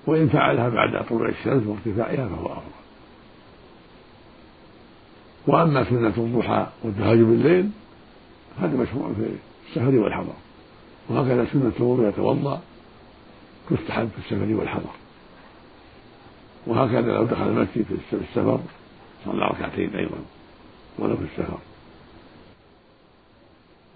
وإن 0.07 0.29
فعلها 0.29 0.69
بعد 0.69 1.07
طلوع 1.07 1.29
الشمس 1.29 1.67
وارتفاعها 1.67 2.29
فهو 2.29 2.47
أفضل. 2.47 2.76
وأما 5.47 5.85
سنة 5.85 6.15
الضحى 6.17 6.67
والتهجد 6.83 7.23
بالليل 7.23 7.71
هذا 8.59 8.76
مشروع 8.76 9.12
في 9.12 9.29
السفر 9.69 9.99
والحضر. 9.99 10.35
وهكذا 11.09 11.47
سنة 11.53 11.73
الوضوء 11.81 12.09
يتوضأ 12.09 12.61
تستحب 13.71 14.09
في 14.09 14.19
السفر 14.19 14.55
والحضر. 14.55 14.91
وهكذا 16.67 17.12
لو 17.12 17.25
دخل 17.25 17.47
المسجد 17.49 17.85
في 18.11 18.17
السفر 18.17 18.61
صلى 19.25 19.45
ركعتين 19.45 19.97
أيضا 19.97 20.19
ولو 20.99 21.17
في 21.17 21.23
السفر. 21.23 21.59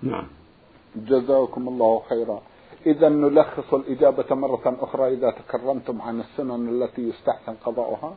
نعم. 0.02 0.26
جزاكم 0.96 1.68
الله 1.68 2.02
خيرا. 2.08 2.42
إذا 2.86 3.08
نلخص 3.08 3.74
الإجابة 3.74 4.34
مرة 4.34 4.76
أخرى 4.80 5.14
إذا 5.14 5.30
تكرمتم 5.30 6.02
عن 6.02 6.20
السنن 6.20 6.68
التي 6.68 7.02
يستحسن 7.02 7.54
قضاؤها. 7.64 8.16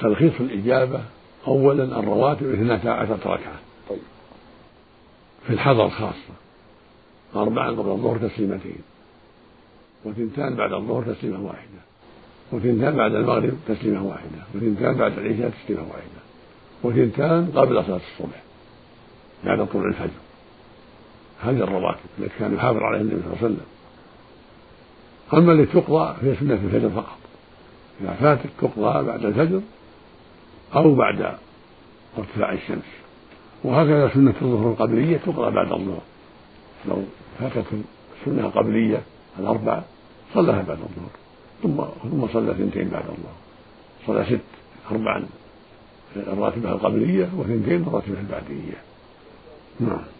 تلخيص 0.00 0.32
الإجابة 0.40 1.00
أولا 1.46 1.84
الرواتب 1.84 2.52
اثنتا 2.52 2.88
عشرة 2.88 3.20
ركعة. 3.34 3.58
طيب. 3.90 3.98
في 5.46 5.52
الحضر 5.52 5.88
خاصة. 5.88 6.34
أربعا 7.36 7.70
قبل 7.70 7.90
الظهر 7.90 8.28
تسليمتين. 8.28 8.82
وثنتان 10.04 10.56
بعد 10.56 10.72
الظهر 10.72 11.14
تسليمة 11.14 11.46
واحدة. 11.46 11.80
وثنتان 12.52 12.96
بعد 12.96 13.14
المغرب 13.14 13.58
تسليمة 13.68 14.06
واحدة. 14.06 14.38
وثنتان 14.54 14.94
بعد 14.94 15.18
العشاء 15.18 15.50
تسليمة 15.64 15.82
واحدة. 15.82 16.20
وثنتان 16.82 17.52
قبل 17.56 17.84
صلاة 17.84 18.00
الصبح. 18.12 18.42
بعد 19.44 19.66
طلوع 19.66 19.88
الفجر. 19.88 20.27
هذه 21.42 21.56
الرواتب 21.56 22.00
التي 22.18 22.38
كان 22.38 22.54
يحافظ 22.54 22.78
عليها 22.82 23.00
النبي 23.00 23.16
صلى 23.16 23.26
الله 23.26 23.38
عليه 23.42 23.54
وسلم. 23.54 23.66
أما 25.34 25.52
التي 25.52 25.80
تقضى 25.80 26.14
فهي 26.20 26.36
سنة 26.36 26.54
الفجر 26.54 26.90
فقط. 26.90 27.18
إذا 28.00 28.10
فاتت 28.10 28.50
تقضى 28.60 29.06
بعد 29.06 29.24
الفجر 29.24 29.60
أو 30.74 30.94
بعد 30.94 31.34
ارتفاع 32.18 32.52
الشمس. 32.52 32.84
وهكذا 33.64 34.10
سنة 34.14 34.34
الظهر 34.42 34.70
القبلية 34.70 35.16
تقضى 35.16 35.50
بعد 35.50 35.72
الظهر. 35.72 36.02
لو 36.88 37.02
فاتت 37.38 37.64
السنة 38.20 38.46
القبلية 38.46 39.02
الأربع 39.38 39.82
صلىها 40.34 40.62
بعد 40.62 40.78
الظهر. 40.78 41.10
ثم 41.62 42.08
ثم 42.10 42.32
صلى 42.32 42.50
اثنتين 42.50 42.88
بعد 42.88 43.04
الظهر. 43.04 43.36
صلى 44.06 44.24
ست 44.24 44.40
أربعا 44.90 45.26
الراتبة 46.16 46.72
القبلية 46.72 47.28
وثنتين 47.36 47.82
الراتبة 47.82 48.20
البعدية. 48.20 48.76
نعم. 49.80 50.17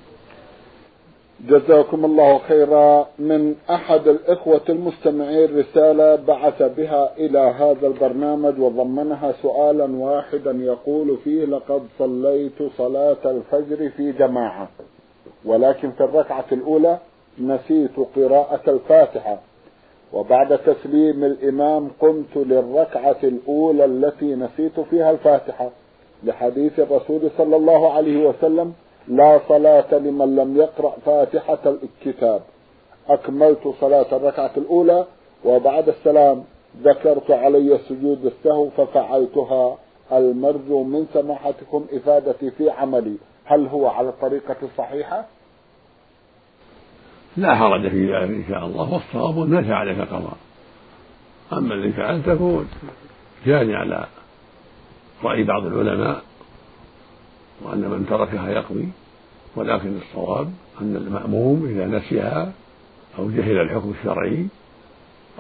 جزاكم 1.47 2.05
الله 2.05 2.39
خيرا 2.39 3.07
من 3.19 3.55
أحد 3.71 4.09
الإخوة 4.09 4.61
المستمعين 4.69 5.59
رسالة 5.59 6.15
بعث 6.17 6.63
بها 6.63 7.17
إلى 7.17 7.39
هذا 7.39 7.87
البرنامج 7.87 8.61
وضمنها 8.61 9.33
سؤالا 9.43 9.85
واحدا 9.97 10.51
يقول 10.51 11.17
فيه 11.25 11.45
لقد 11.45 11.83
صليت 11.99 12.63
صلاة 12.79 13.17
الفجر 13.25 13.91
في 13.97 14.13
جماعة 14.13 14.69
ولكن 15.45 15.91
في 15.91 16.05
الركعة 16.05 16.45
الأولى 16.53 16.99
نسيت 17.41 17.97
قراءة 18.17 18.71
الفاتحة 18.71 19.41
وبعد 20.13 20.59
تسليم 20.59 21.25
الإمام 21.25 21.91
قمت 22.01 22.37
للركعة 22.37 23.17
الأولى 23.25 23.85
التي 23.85 24.35
نسيت 24.35 24.81
فيها 24.81 25.11
الفاتحة 25.11 25.71
لحديث 26.25 26.81
الرسول 26.81 27.31
صلى 27.39 27.57
الله 27.57 27.93
عليه 27.93 28.27
وسلم 28.29 28.73
لا 29.09 29.41
صلاة 29.49 29.95
لمن 29.95 30.37
لم 30.37 30.57
يقرأ 30.57 30.97
فاتحة 31.07 31.59
الكتاب. 31.67 32.43
أكملت 33.09 33.75
صلاة 33.81 34.17
الركعة 34.17 34.51
الأولى 34.57 35.05
وبعد 35.45 35.89
السلام 35.89 36.45
ذكرت 36.83 37.31
علي 37.31 37.79
سجود 37.89 38.27
السهو 38.27 38.71
ففعلتها. 38.71 39.79
المرجو 40.13 40.83
من 40.83 41.07
سماحتكم 41.15 41.87
إفادتي 41.93 42.51
في 42.51 42.71
عملي. 42.71 43.17
هل 43.45 43.67
هو 43.67 43.87
على 43.87 44.09
الطريقة 44.09 44.57
الصحيحة؟ 44.63 45.27
لا 47.37 47.55
حرج 47.55 47.89
في 47.89 48.15
ذلك 48.15 48.31
إن 48.31 48.45
شاء 48.49 48.67
الله. 48.67 48.93
والصواب 48.93 49.49
ما 49.49 49.75
عليك 49.75 50.01
قضاء. 50.01 50.37
أما 51.53 51.75
الذي 51.75 51.93
فعلته 51.93 52.65
جاني 53.47 53.77
على 53.77 54.07
رأي 55.25 55.45
بعض 55.45 55.67
العلماء 55.67 56.23
وأن 57.63 57.81
من 57.81 58.07
تركها 58.11 58.51
يقضي 58.51 58.89
ولكن 59.57 59.99
الصواب 59.99 60.53
أن 60.81 60.97
المأموم 60.97 61.67
إذا 61.67 61.87
نسيها 61.87 62.53
أو 63.19 63.31
جهل 63.31 63.59
الحكم 63.59 63.93
الشرعي 64.01 64.47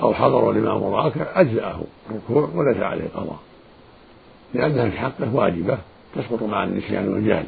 أو 0.00 0.14
حضر 0.14 0.50
الإمام 0.50 0.84
راكع 0.84 1.40
أجزأه 1.40 1.80
الركوع 2.10 2.48
وليس 2.54 2.82
عليه 2.82 3.08
قضاء 3.14 3.38
لأنها 4.54 4.90
في 4.90 4.98
حقه 4.98 5.34
واجبة 5.34 5.78
تسقط 6.16 6.42
مع 6.42 6.64
النسيان 6.64 7.08
والجهل 7.08 7.46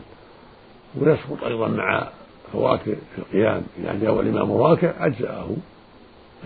ويسقط 1.01 1.45
أيضا 1.45 1.69
مع 1.69 2.09
فوات 2.53 2.81
القيام. 3.19 3.63
إذا 3.79 3.99
جاء 4.03 4.21
الإمام 4.21 4.53
راكع 4.53 5.07
أجزأه 5.07 5.57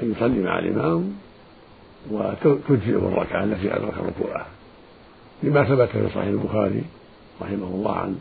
أن 0.03 0.13
يصلي 0.13 0.43
مع 0.43 0.59
الإمام 0.59 1.15
وتجزئه 2.11 2.97
الركعة 2.97 3.45
التي 3.45 3.77
أدرك 3.77 3.95
ركوعها 3.99 4.47
لما 5.43 5.65
ثبت 5.65 5.89
في 5.89 6.09
صحيح 6.09 6.25
البخاري 6.25 6.85
رحمه 7.43 7.67
الله 7.67 7.97
عن 7.97 8.17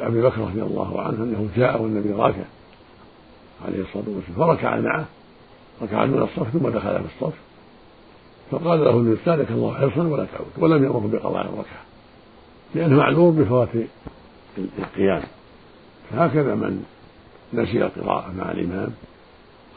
أبي 0.00 0.22
بكر 0.22 0.40
رضي 0.40 0.62
الله 0.62 1.00
عنه 1.00 1.16
أنه 1.16 1.48
جاء 1.56 1.82
والنبي 1.82 2.12
راكع 2.12 2.44
عليه 3.66 3.82
الصلاة 3.82 4.04
والسلام 4.06 4.56
فركع 4.56 4.80
معه 4.80 5.04
ركع 5.82 6.04
من 6.04 6.22
الصف 6.22 6.50
ثم 6.52 6.68
دخل 6.68 7.00
في 7.00 7.06
الصف 7.16 7.34
فقال 8.50 8.84
له 8.84 8.90
النبي 8.90 9.18
زادك 9.26 9.50
الله 9.50 9.74
حرصا 9.74 10.02
ولا 10.02 10.24
تعود 10.24 10.50
ولم 10.58 10.84
يأمره 10.84 11.10
بقضاء 11.12 11.44
الركعة 11.44 11.82
لأنه 12.74 12.96
معذور 12.96 13.30
بفوات 13.30 13.68
القيام. 14.78 15.22
فهكذا 16.10 16.54
من 16.54 16.84
نسي 17.52 17.84
القراءة 17.84 18.32
مع 18.38 18.50
الإمام 18.50 18.90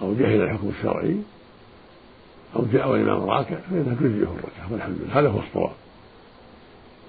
أو 0.01 0.13
جهل 0.13 0.41
الحكم 0.41 0.69
الشرعي 0.79 1.17
أو 2.55 2.63
جاء 2.73 2.89
والإمام 2.89 3.29
راكع 3.29 3.55
فإنها 3.55 3.95
تجزئه 3.95 4.23
الركعة 4.23 4.71
والحمد 4.71 4.97
لله 5.01 5.19
هذا 5.19 5.29
هو 5.29 5.39
الصواب. 5.39 5.71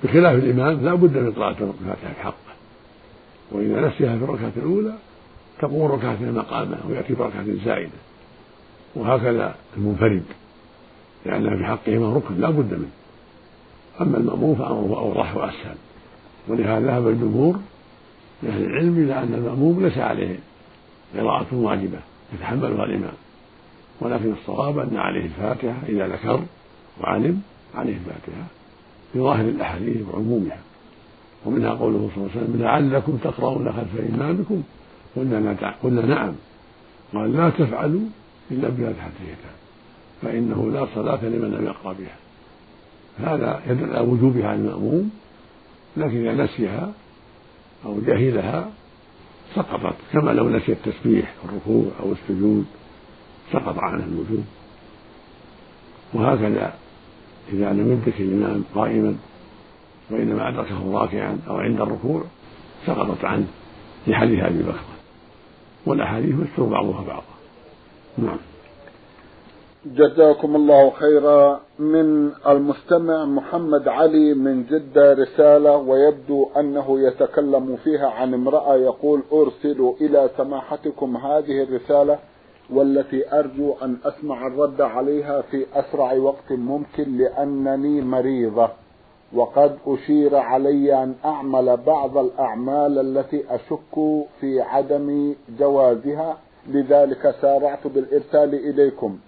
بخلاف 0.04 0.34
الإمام 0.34 0.84
لا 0.84 0.94
بد 0.94 1.16
من 1.16 1.32
قراءة 1.32 1.74
الفاتحة 1.80 2.22
حقه 2.22 2.48
وإذا 3.52 3.88
نسيها 3.88 4.18
في 4.18 4.24
الركعة 4.24 4.52
الأولى 4.56 4.94
تقوم 5.58 5.92
ركعتين 5.92 6.32
مقامه 6.32 6.78
ويأتي 6.88 7.14
بركعة 7.14 7.44
زائدة. 7.64 7.90
وهكذا 8.94 9.54
المنفرد. 9.76 10.22
لأنها 11.26 11.56
في 11.56 11.64
حقهما 11.64 12.16
ركن 12.16 12.40
لا 12.40 12.50
بد 12.50 12.74
منه. 12.74 12.90
أما 14.00 14.16
المأموم 14.16 14.54
فأمره 14.54 14.98
أوضح 14.98 15.36
وأسهل. 15.36 15.76
ولهذا 16.48 16.86
ذهب 16.86 17.08
الجمهور 17.08 17.58
من 18.42 18.50
أهل 18.50 18.64
العلم 18.64 18.98
إلى 18.98 19.22
أن 19.22 19.34
المأموم 19.34 19.82
ليس 19.82 19.98
عليه 19.98 20.36
قراءة 21.16 21.46
واجبة 21.52 21.98
يتحملها 22.34 22.84
الإمام. 22.84 23.14
ولكن 24.00 24.32
الصواب 24.32 24.78
أن 24.78 24.96
عليه 24.96 25.24
الفاتحة 25.24 25.76
إذا 25.88 26.08
ذكر 26.08 26.42
وعلم 27.00 27.42
عليه 27.74 27.96
الفاتحة. 27.96 28.57
بظاهر 29.14 29.44
الأحاديث 29.44 30.08
وعمومها. 30.12 30.58
ومنها 31.46 31.70
قوله 31.70 32.10
صلى 32.14 32.16
الله 32.16 32.30
عليه 32.36 32.42
وسلم 32.42 32.62
لعلكم 32.62 33.16
تقرؤون 33.16 33.72
خلف 33.72 34.14
إمامكم 34.14 34.62
قلنا 35.16 35.72
قلنا 35.82 36.06
نعم. 36.06 36.32
قال 37.14 37.36
لا 37.36 37.50
تفعلوا 37.50 38.00
إلا 38.50 38.68
بفاتحة 38.68 39.06
الكتاب 39.06 39.56
فإنه 40.22 40.70
لا 40.70 40.86
صلاة 40.94 41.24
لمن 41.24 41.50
لم 41.50 41.66
يقرأ 41.66 41.92
بها. 41.92 42.16
هذا 43.18 43.62
يدل 43.66 43.96
على 43.96 44.00
وجوبها 44.00 44.48
على 44.48 44.58
المأموم 44.58 45.10
لكن 45.96 46.26
إذا 46.26 46.44
نسيها 46.44 46.92
أو 47.84 48.00
جهلها 48.00 48.70
سقطت 49.54 49.96
كما 50.12 50.30
لو 50.30 50.48
نسي 50.48 50.72
التسبيح 50.72 51.34
الركوع 51.44 51.84
أو 52.00 52.12
السجود 52.12 52.66
سقط 53.52 53.78
عنه 53.78 54.04
الوجوب. 54.04 54.44
وهكذا 56.14 56.74
إذا 57.52 57.72
لم 57.72 57.92
يدرك 57.92 58.20
الإمام 58.20 58.64
قائما 58.74 59.14
وإنما 60.10 60.48
أدركه 60.48 60.92
راكعا 60.92 61.38
أو 61.48 61.56
عند 61.56 61.80
الركوع 61.80 62.22
سقطت 62.86 63.24
عنه 63.24 63.46
في 64.04 64.14
حديث 64.14 64.44
أبي 64.44 64.62
بكر. 64.62 64.84
والأحاديث 65.86 66.34
يستر 66.34 66.62
بعضها 66.62 67.04
بعضا. 67.06 67.22
نعم. 68.18 68.38
جزاكم 69.86 70.56
الله 70.56 70.90
خيرا. 70.90 71.60
من 71.78 72.30
المستمع 72.46 73.24
محمد 73.24 73.88
علي 73.88 74.34
من 74.34 74.64
جدة 74.64 75.12
رسالة 75.12 75.76
ويبدو 75.76 76.48
أنه 76.56 77.00
يتكلم 77.00 77.76
فيها 77.84 78.08
عن 78.08 78.34
امرأة 78.34 78.76
يقول 78.76 79.22
أرسل 79.32 79.94
إلى 80.00 80.30
سماحتكم 80.36 81.16
هذه 81.16 81.62
الرسالة. 81.62 82.18
والتي 82.70 83.32
أرجو 83.38 83.74
أن 83.82 83.96
أسمع 84.04 84.46
الرد 84.46 84.80
عليها 84.80 85.42
في 85.42 85.66
أسرع 85.74 86.12
وقت 86.12 86.52
ممكن 86.52 87.18
لأنني 87.18 88.00
مريضة. 88.00 88.68
وقد 89.32 89.78
أشير 89.86 90.36
علي 90.36 91.02
أن 91.02 91.14
أعمل 91.24 91.76
بعض 91.76 92.18
الأعمال 92.18 92.98
التي 92.98 93.44
أشك 93.50 94.24
في 94.40 94.60
عدم 94.60 95.34
جوازها 95.58 96.38
لذلك 96.68 97.34
سارعت 97.40 97.86
بالإرسال 97.86 98.54
إليكم. 98.54 99.18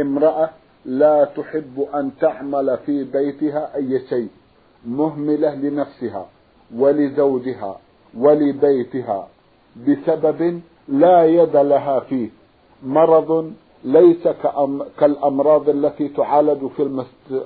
امرأة 0.00 0.50
لا 0.84 1.24
تحب 1.24 1.86
أن 1.94 2.10
تعمل 2.20 2.78
في 2.86 3.04
بيتها 3.04 3.76
أي 3.76 4.00
شيء 4.08 4.28
مهملة 4.86 5.54
لنفسها 5.54 6.26
ولزوجها 6.76 7.78
ولبيتها 8.18 9.28
بسبب 9.86 10.60
لا 10.88 11.24
يد 11.24 11.56
لها 11.56 12.00
فيه. 12.00 12.28
مرض 12.82 13.52
ليس 13.84 14.28
كالأمراض 14.98 15.68
التي 15.68 16.08
تعالج 16.08 16.66
في 16.66 16.82
المست... 16.82 17.44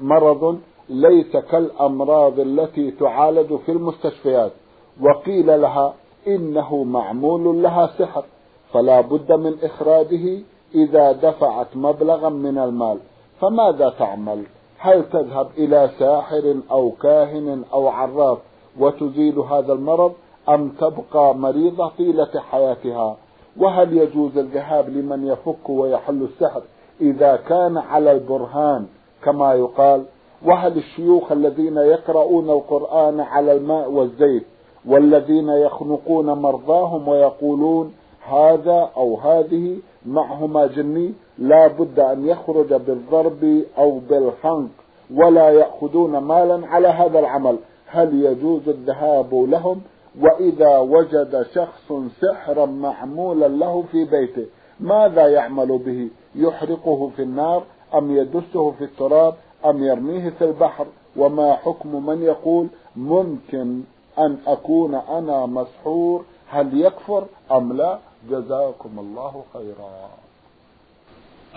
مرض 0.00 0.58
ليس 0.88 1.36
كالأمراض 1.36 2.40
التي 2.40 2.90
تعالج 2.90 3.56
في 3.56 3.72
المستشفيات. 3.72 4.52
وقيل 5.00 5.60
لها 5.60 5.94
إنه 6.26 6.84
معمول 6.84 7.62
لها 7.62 7.86
سحر 7.98 8.24
فلا 8.72 9.00
بد 9.00 9.32
من 9.32 9.54
إخراجه 9.62 10.38
إذا 10.74 11.12
دفعت 11.12 11.76
مبلغا 11.76 12.28
من 12.28 12.58
المال. 12.58 12.98
فماذا 13.40 13.94
تعمل؟ 13.98 14.42
هل 14.78 15.04
تذهب 15.10 15.48
إلى 15.58 15.90
ساحر 15.98 16.56
أو 16.70 16.90
كاهن 16.90 17.64
أو 17.72 17.88
عراف 17.88 18.38
وتزيل 18.78 19.38
هذا 19.38 19.72
المرض 19.72 20.12
أم 20.48 20.68
تبقى 20.68 21.34
مريضة 21.34 21.88
طيلة 21.88 22.40
حياتها؟ 22.50 23.16
وهل 23.56 23.98
يجوز 23.98 24.38
الذهاب 24.38 24.88
لمن 24.88 25.26
يفك 25.26 25.68
ويحل 25.68 26.22
السحر 26.22 26.62
إذا 27.00 27.36
كان 27.36 27.78
على 27.78 28.12
البرهان 28.12 28.86
كما 29.24 29.54
يقال؟ 29.54 30.04
وهل 30.44 30.76
الشيوخ 30.76 31.32
الذين 31.32 31.76
يقرؤون 31.76 32.50
القرآن 32.50 33.20
على 33.20 33.52
الماء 33.52 33.90
والزيت 33.90 34.42
والذين 34.86 35.48
يخنقون 35.48 36.26
مرضاهم 36.26 37.08
ويقولون 37.08 37.92
هذا 38.28 38.90
أو 38.96 39.16
هذه 39.16 39.76
معهما 40.06 40.66
جني 40.66 41.12
لا 41.38 41.66
بد 41.66 42.00
أن 42.00 42.28
يخرج 42.28 42.74
بالضرب 42.74 43.62
أو 43.78 43.98
بالخنق 44.10 44.68
ولا 45.14 45.50
يأخذون 45.50 46.18
مالا 46.18 46.66
على 46.66 46.88
هذا 46.88 47.18
العمل؟ 47.18 47.56
هل 47.86 48.24
يجوز 48.24 48.68
الذهاب 48.68 49.34
لهم 49.34 49.80
وإذا 50.20 50.78
وجد 50.78 51.46
شخص 51.54 51.92
سحرا 52.20 52.66
معمولا 52.66 53.48
له 53.48 53.84
في 53.92 54.04
بيته 54.04 54.46
ماذا 54.80 55.28
يعمل 55.28 55.78
به؟ 55.78 56.08
يحرقه 56.34 57.10
في 57.16 57.22
النار 57.22 57.64
أم 57.94 58.16
يدسه 58.16 58.70
في 58.70 58.84
التراب 58.84 59.34
أم 59.66 59.84
يرميه 59.84 60.30
في 60.30 60.44
البحر؟ 60.44 60.86
وما 61.16 61.56
حكم 61.56 62.06
من 62.06 62.22
يقول 62.22 62.68
ممكن 62.96 63.80
أن 64.18 64.38
أكون 64.46 64.94
أنا 64.94 65.46
مسحور؟ 65.46 66.24
هل 66.48 66.80
يكفر 66.80 67.26
أم 67.52 67.72
لا؟ 67.72 67.98
جزاكم 68.30 68.98
الله 68.98 69.44
خيرا. 69.52 70.10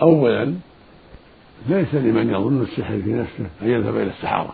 أولا 0.02 0.54
ليس 1.68 1.94
لمن 1.94 2.30
يظن 2.30 2.62
السحر 2.62 3.02
في 3.02 3.12
نفسه 3.12 3.46
أن 3.62 3.70
يذهب 3.70 3.96
إلى 3.96 4.10
السحرة 4.10 4.52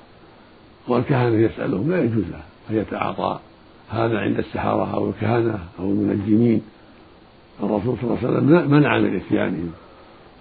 والكهنة 0.89 1.37
يسألهم 1.37 1.91
لا 1.91 1.99
يجوز 1.99 2.25
له 2.25 2.43
أن 2.71 2.77
يتعاطى. 2.77 3.41
هذا 3.93 4.19
عند 4.19 4.39
السحرة 4.39 4.95
أو 4.95 5.09
الكهنة 5.09 5.59
أو 5.79 5.85
المنجمين 5.85 6.63
الرسول 7.63 7.97
صلى 8.01 8.05
الله 8.05 8.19
عليه 8.19 8.29
وسلم 8.29 8.71
منع 8.71 8.99
من 8.99 9.17
إتيانهم. 9.17 9.73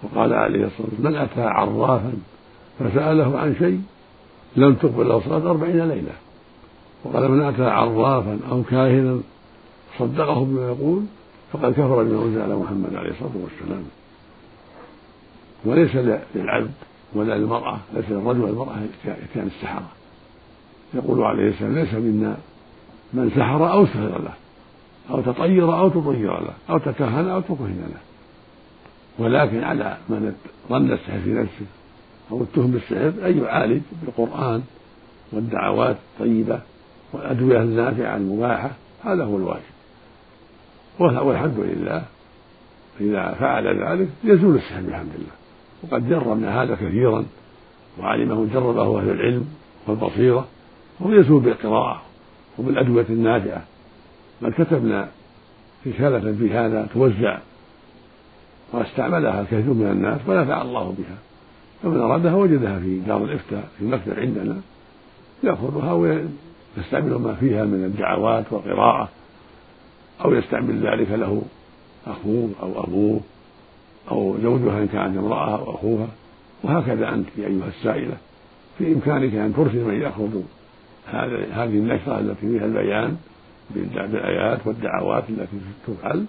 وقال 0.02 0.32
عليه 0.32 0.66
الصلاة 0.66 0.88
والسلام 0.90 1.12
من 1.12 1.18
أتى 1.18 1.42
عرافا 1.42 2.12
فسأله 2.78 3.38
عن 3.38 3.54
شيء 3.58 3.80
لم 4.56 4.74
تقبل 4.74 5.08
له 5.08 5.20
صلاة 5.20 5.50
أربعين 5.50 5.88
ليلة. 5.88 6.12
وقال 7.04 7.30
من 7.30 7.42
أتى 7.42 7.64
عرافا 7.64 8.38
أو 8.50 8.62
كاهنا 8.62 9.20
صدقه 9.98 10.44
بما 10.44 10.66
يقول 10.66 11.02
فقد 11.52 11.72
كفر 11.72 12.02
بما 12.02 12.22
أنزل 12.22 12.40
على 12.40 12.56
محمد 12.56 12.94
عليه 12.94 13.10
الصلاة 13.10 13.32
والسلام. 13.42 13.84
وليس 15.64 15.96
للعبد 16.34 16.70
ولا 17.14 17.38
للمرأة 17.38 17.78
ليس 17.94 18.04
للرجل 18.10 18.40
والمرأة 18.40 18.74
إتيان 19.06 19.46
السحرة. 19.56 19.88
يقول 20.94 21.22
عليه 21.22 21.48
السلام 21.48 21.74
ليس 21.74 21.94
منا 21.94 22.36
من 23.12 23.30
سحر 23.36 23.72
أو 23.72 23.86
سحر 23.86 24.20
له 24.22 24.34
أو 25.10 25.20
تطير 25.20 25.78
أو 25.78 25.88
تطير 25.88 26.40
له 26.40 26.52
أو 26.70 26.78
تكهن 26.78 27.28
أو 27.28 27.40
تكهن 27.40 27.88
له. 27.90 28.00
ولكن 29.18 29.64
على 29.64 29.96
من 30.08 30.34
ظن 30.68 30.92
السحر 30.92 31.18
في 31.24 31.30
نفسه 31.30 31.66
أو 32.30 32.42
اتهم 32.42 32.70
بالسحر 32.70 33.12
أن 33.28 33.38
يعالج 33.38 33.82
بالقرآن 34.02 34.62
والدعوات 35.32 35.96
الطيبة 35.96 36.60
والأدوية 37.12 37.62
النافعة 37.62 38.16
المباحة 38.16 38.70
هذا 39.04 39.24
هو 39.24 39.36
الواجب. 39.36 39.72
والحمد 40.98 41.58
لله 41.58 42.04
إذا 43.00 43.36
فعل 43.40 43.66
ذلك 43.66 44.08
يزول 44.24 44.56
السحر 44.56 44.80
بحمد 44.80 45.14
الله. 45.14 45.42
وقد 45.82 46.08
جربنا 46.08 46.62
هذا 46.62 46.74
كثيرا 46.74 47.24
وعلمه 48.00 48.46
جربه 48.54 49.00
أهل 49.00 49.10
العلم 49.10 49.46
والبصيرة 49.86 50.46
وهو 51.00 51.12
يزول 51.12 51.40
بالقراءة 51.40 52.02
وبالأدوية 52.58 53.06
النافعة 53.10 53.62
بل 54.42 54.52
كتبنا 54.52 55.08
رسالة 55.86 56.32
في 56.32 56.50
هذا 56.50 56.88
توزع 56.94 57.38
واستعملها 58.72 59.40
الكثير 59.40 59.72
من 59.72 59.90
الناس 59.90 60.20
ونفع 60.26 60.62
الله 60.62 60.94
بها. 60.98 61.16
فمن 61.82 62.00
أرادها 62.00 62.34
وجدها 62.34 62.78
في 62.78 62.98
دار 62.98 63.24
الإفتاء 63.24 63.68
في 63.78 63.84
المكتب 63.84 64.18
عندنا 64.18 64.60
يأخذها 65.42 65.92
ويستعمل 65.92 67.14
ما 67.14 67.34
فيها 67.40 67.64
من 67.64 67.84
الدعوات 67.84 68.44
والقراءة 68.50 69.08
أو 70.24 70.34
يستعمل 70.34 70.86
ذلك 70.86 71.10
له 71.10 71.42
أخوه 72.06 72.50
أو 72.62 72.84
أبوه 72.84 73.20
أو 74.10 74.36
زوجها 74.42 74.78
إن 74.78 74.88
كانت 74.88 75.18
امرأة 75.18 75.58
أو 75.58 75.74
أخوها. 75.74 76.08
وهكذا 76.62 77.14
أنت 77.14 77.26
أيها 77.38 77.68
السائلة 77.68 78.16
في 78.78 78.92
إمكانك 78.92 79.34
أن 79.34 79.54
ترسل 79.56 79.84
من 79.84 80.02
يأخذ 80.02 80.40
هذه 81.10 81.78
النشرة 81.78 82.18
التي 82.18 82.40
فيها 82.40 82.64
البيان 82.64 83.16
بالآيات 83.70 84.66
والدعوات 84.66 85.24
التي 85.28 85.56
تفعل 85.86 86.24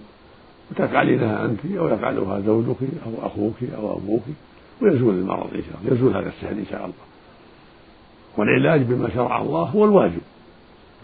وتفعلينها 0.70 1.44
أنت 1.44 1.60
أو 1.78 1.88
يفعلها 1.88 2.40
زوجك 2.40 2.76
أو 3.06 3.26
أخوك 3.26 3.54
أو 3.76 3.96
أبوك 3.96 4.22
ويزول 4.82 5.14
المرض 5.14 5.48
إن 5.54 5.62
شاء 5.62 5.80
الله. 5.82 5.94
يزول 5.94 6.16
هذا 6.16 6.28
السحر 6.28 6.52
إن 6.52 6.66
شاء 6.70 6.84
الله. 6.84 6.94
والعلاج 8.36 8.82
بما 8.82 9.10
شرع 9.14 9.42
الله 9.42 9.62
هو 9.62 9.84
الواجب. 9.84 10.20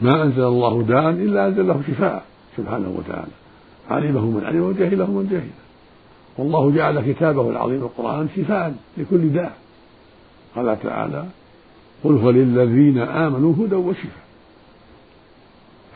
ما 0.02 0.22
أنزل 0.22 0.42
الله 0.42 0.83
داء 0.83 1.11
إلا 1.11 1.46
أنزل 1.46 1.68
له 1.68 1.83
شفاء 1.88 2.24
سبحانه 2.56 2.94
وتعالى. 2.98 3.33
علمه 3.90 4.20
من 4.20 4.44
علم 4.44 4.62
وجهله 4.62 5.11
من 5.11 5.28
جهل 5.30 5.50
والله 6.38 6.70
جعل 6.76 7.12
كتابه 7.12 7.50
العظيم 7.50 7.83
القرآن 7.83 8.28
شفاء 8.37 8.74
لكل 8.98 9.33
داء. 9.33 9.52
قال 10.56 10.83
تعالى 10.83 11.24
قل 12.04 12.16
هو 12.16 12.30
للذين 12.30 12.98
آمنوا 12.98 13.54
هدى 13.54 13.74
وشفاء. 13.74 14.24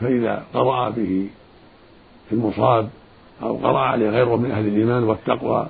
فإذا 0.00 0.44
قرأ 0.54 0.90
به 0.90 1.28
في 2.28 2.34
المصاب 2.34 2.88
أو 3.42 3.56
قرأ 3.56 3.78
عليه 3.78 4.10
غيره 4.10 4.36
من 4.36 4.50
أهل 4.50 4.66
الإيمان 4.66 5.02
والتقوى 5.02 5.66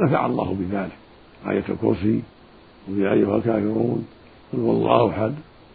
نفع 0.00 0.26
الله 0.26 0.56
بذلك. 0.60 0.92
آية 1.46 1.64
الكرسي 1.68 2.22
ويا 2.90 3.12
أيها 3.12 3.36
الكافرون 3.36 4.06
قل 4.52 4.60
هو 4.60 4.70
الله 4.70 5.10
أحد 5.10 5.34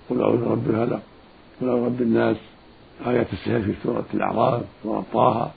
قل 0.09 0.21
أعوذ 0.21 0.45
برب 0.45 0.69
الفلق 0.69 1.01
قل 1.61 1.69
أعوذ 1.69 1.81
برب 1.81 2.01
الناس. 2.01 2.37
آية 3.07 3.27
السحر 3.33 3.61
في 3.61 3.73
سورة 3.83 4.05
الأعراف 4.13 4.61
سورة 4.83 5.03
طه 5.13 5.51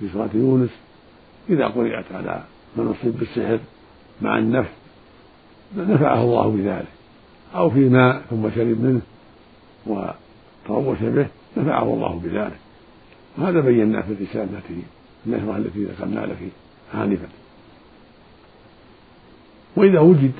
في 0.00 0.08
سورة 0.12 0.30
يونس. 0.34 0.70
إذا 1.50 1.66
قرأت 1.66 2.12
على 2.14 2.42
من 2.76 2.94
أصيب 3.00 3.18
بالسحر 3.18 3.58
مع 4.22 4.38
النفس 4.38 4.70
نفعه 5.76 6.22
الله 6.22 6.48
بذلك. 6.48 7.01
أو 7.54 7.70
في 7.70 7.88
ماء 7.88 8.22
ثم 8.30 8.50
شرب 8.50 8.80
منه 8.80 9.00
وتروش 9.86 10.98
به 10.98 11.26
نفعه 11.56 11.82
الله 11.82 12.20
بذلك. 12.24 12.58
وهذا 13.38 13.60
بيناه 13.60 14.00
في 14.00 14.12
الرسالة 14.12 14.44
التي 14.44 14.82
النشرة 15.26 15.56
التي 15.56 15.84
ذكرنا 15.84 16.26
لك 16.26 16.38
آنفا. 16.94 17.28
وإذا 19.76 20.00
وجد 20.00 20.32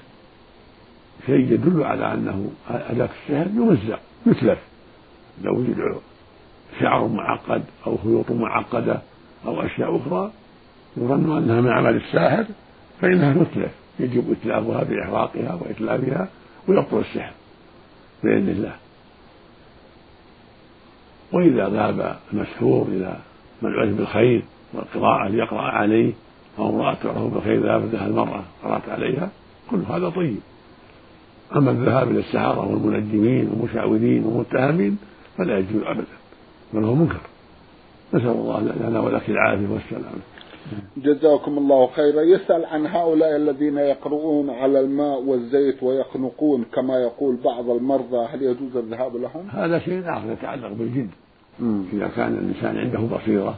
شيء 1.27 1.53
يدل 1.53 1.83
على 1.83 2.15
أنه 2.15 2.51
أداة 2.71 3.09
السحر 3.23 3.47
يمزق 3.47 4.01
يتلف. 4.27 4.59
إذا 5.41 5.51
وجد 5.51 6.01
شعر 6.81 7.07
معقد 7.07 7.63
أو 7.87 7.97
خيوط 7.97 8.31
معقدة 8.31 9.01
أو 9.47 9.63
أشياء 9.63 9.97
أخرى 9.97 10.33
يظن 10.97 11.37
أنها 11.37 11.61
من 11.61 11.71
عمل 11.71 11.97
الساحر 11.97 12.45
فإنها 13.01 13.45
تتلف. 13.45 13.73
يجب 14.01 14.33
إتلافها 14.33 14.85
بإحراقها 14.85 15.59
وإتلافها 15.61 16.29
ويبطل 16.69 16.99
السحر 16.99 17.33
بإذن 18.25 18.49
الله. 18.49 18.77
وإذا 21.33 21.69
ذهب 21.69 22.17
المسحور 22.33 22.87
إلى 22.89 23.17
من 23.63 23.71
عرف 23.73 23.97
بالخير 23.97 24.43
والقراءة 24.73 25.29
ليقرأ 25.29 25.61
عليه 25.61 26.13
أو 26.59 26.71
امرأة 26.71 26.95
تعرف 26.95 27.35
بالخير 27.35 27.63
ذهبت 27.63 27.95
لها 27.95 28.07
المرأة 28.07 28.43
قرأت 28.65 28.89
عليها 28.89 29.31
كل 29.71 29.79
هذا 29.89 30.09
طيب. 30.09 30.41
أما 31.57 31.71
الذهاب 31.71 32.11
إلى 32.11 32.21
السحرة 32.21 32.67
والمنجمين 32.67 33.49
والمشاورين 33.49 34.25
والمتهمين 34.25 34.99
فلا 35.39 35.59
يجوز 35.59 35.83
أبدا 35.83 36.07
بل 36.73 36.85
هو 36.85 36.95
منكر. 36.95 37.21
نسأل 38.15 38.29
الله 38.29 38.61
لنا 38.61 39.01
ولك 39.01 39.29
العافية 39.29 39.67
والسلامة. 39.69 40.23
جزاكم 40.97 41.59
الله 41.59 41.87
خيرا. 41.87 42.23
يسأل 42.23 42.65
عن 42.65 42.87
هؤلاء 42.87 43.37
الذين 43.37 43.79
يقرؤون 43.79 44.51
على 44.51 44.81
الماء 44.81 45.23
والزيت 45.23 45.83
ويخنقون 45.83 46.65
كما 46.75 46.99
يقول 46.99 47.37
بعض 47.45 47.71
المرضى. 47.71 48.27
هل 48.31 48.43
يجوز 48.43 48.77
الذهاب 48.77 49.17
لهم؟ 49.17 49.49
هذا 49.51 49.79
شيء 49.79 50.01
آخر 50.01 50.33
يتعلق 50.33 50.73
بالجن. 50.73 51.09
إذا 51.93 52.09
كان 52.17 52.33
الإنسان 52.33 52.79
عنده 52.79 53.17
بصيرة 53.17 53.55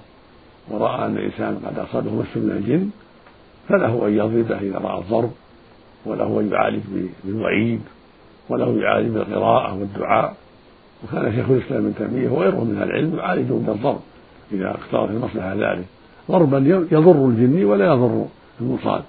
ورأى 0.71 1.07
أن 1.07 1.17
الإنسان 1.17 1.59
قد 1.67 1.79
أصابه 1.79 2.11
مس 2.11 2.37
من 2.37 2.51
الجن 2.51 2.91
فله 3.69 4.07
أن 4.07 4.13
يضربه 4.13 4.61
إذا 4.61 4.79
رأى 4.79 4.99
الضرب 4.99 5.31
وله 6.07 6.41
أن 6.41 6.51
يعالج 6.53 6.83
بالوعيد 7.25 7.81
وله 8.49 8.81
يعالج 8.83 9.09
بالقراءة 9.09 9.79
والدعاء. 9.79 10.37
وكان 11.05 11.33
شيخ 11.33 11.51
الإسلام 11.51 11.87
ابن 11.87 11.95
تيمية 11.95 12.29
وغيره 12.29 12.65
من 12.65 12.83
العلم 12.83 13.19
يعالجون 13.19 13.63
بالضرب 13.63 14.01
إذا 14.53 14.71
اقتضت 14.71 15.11
المصلحة 15.11 15.55
ذلك. 15.55 15.85
ضربا 16.31 16.59
يضر 16.91 17.27
الجني 17.29 17.65
ولا 17.65 17.87
يضر 17.87 18.27
المصاب. 18.61 19.05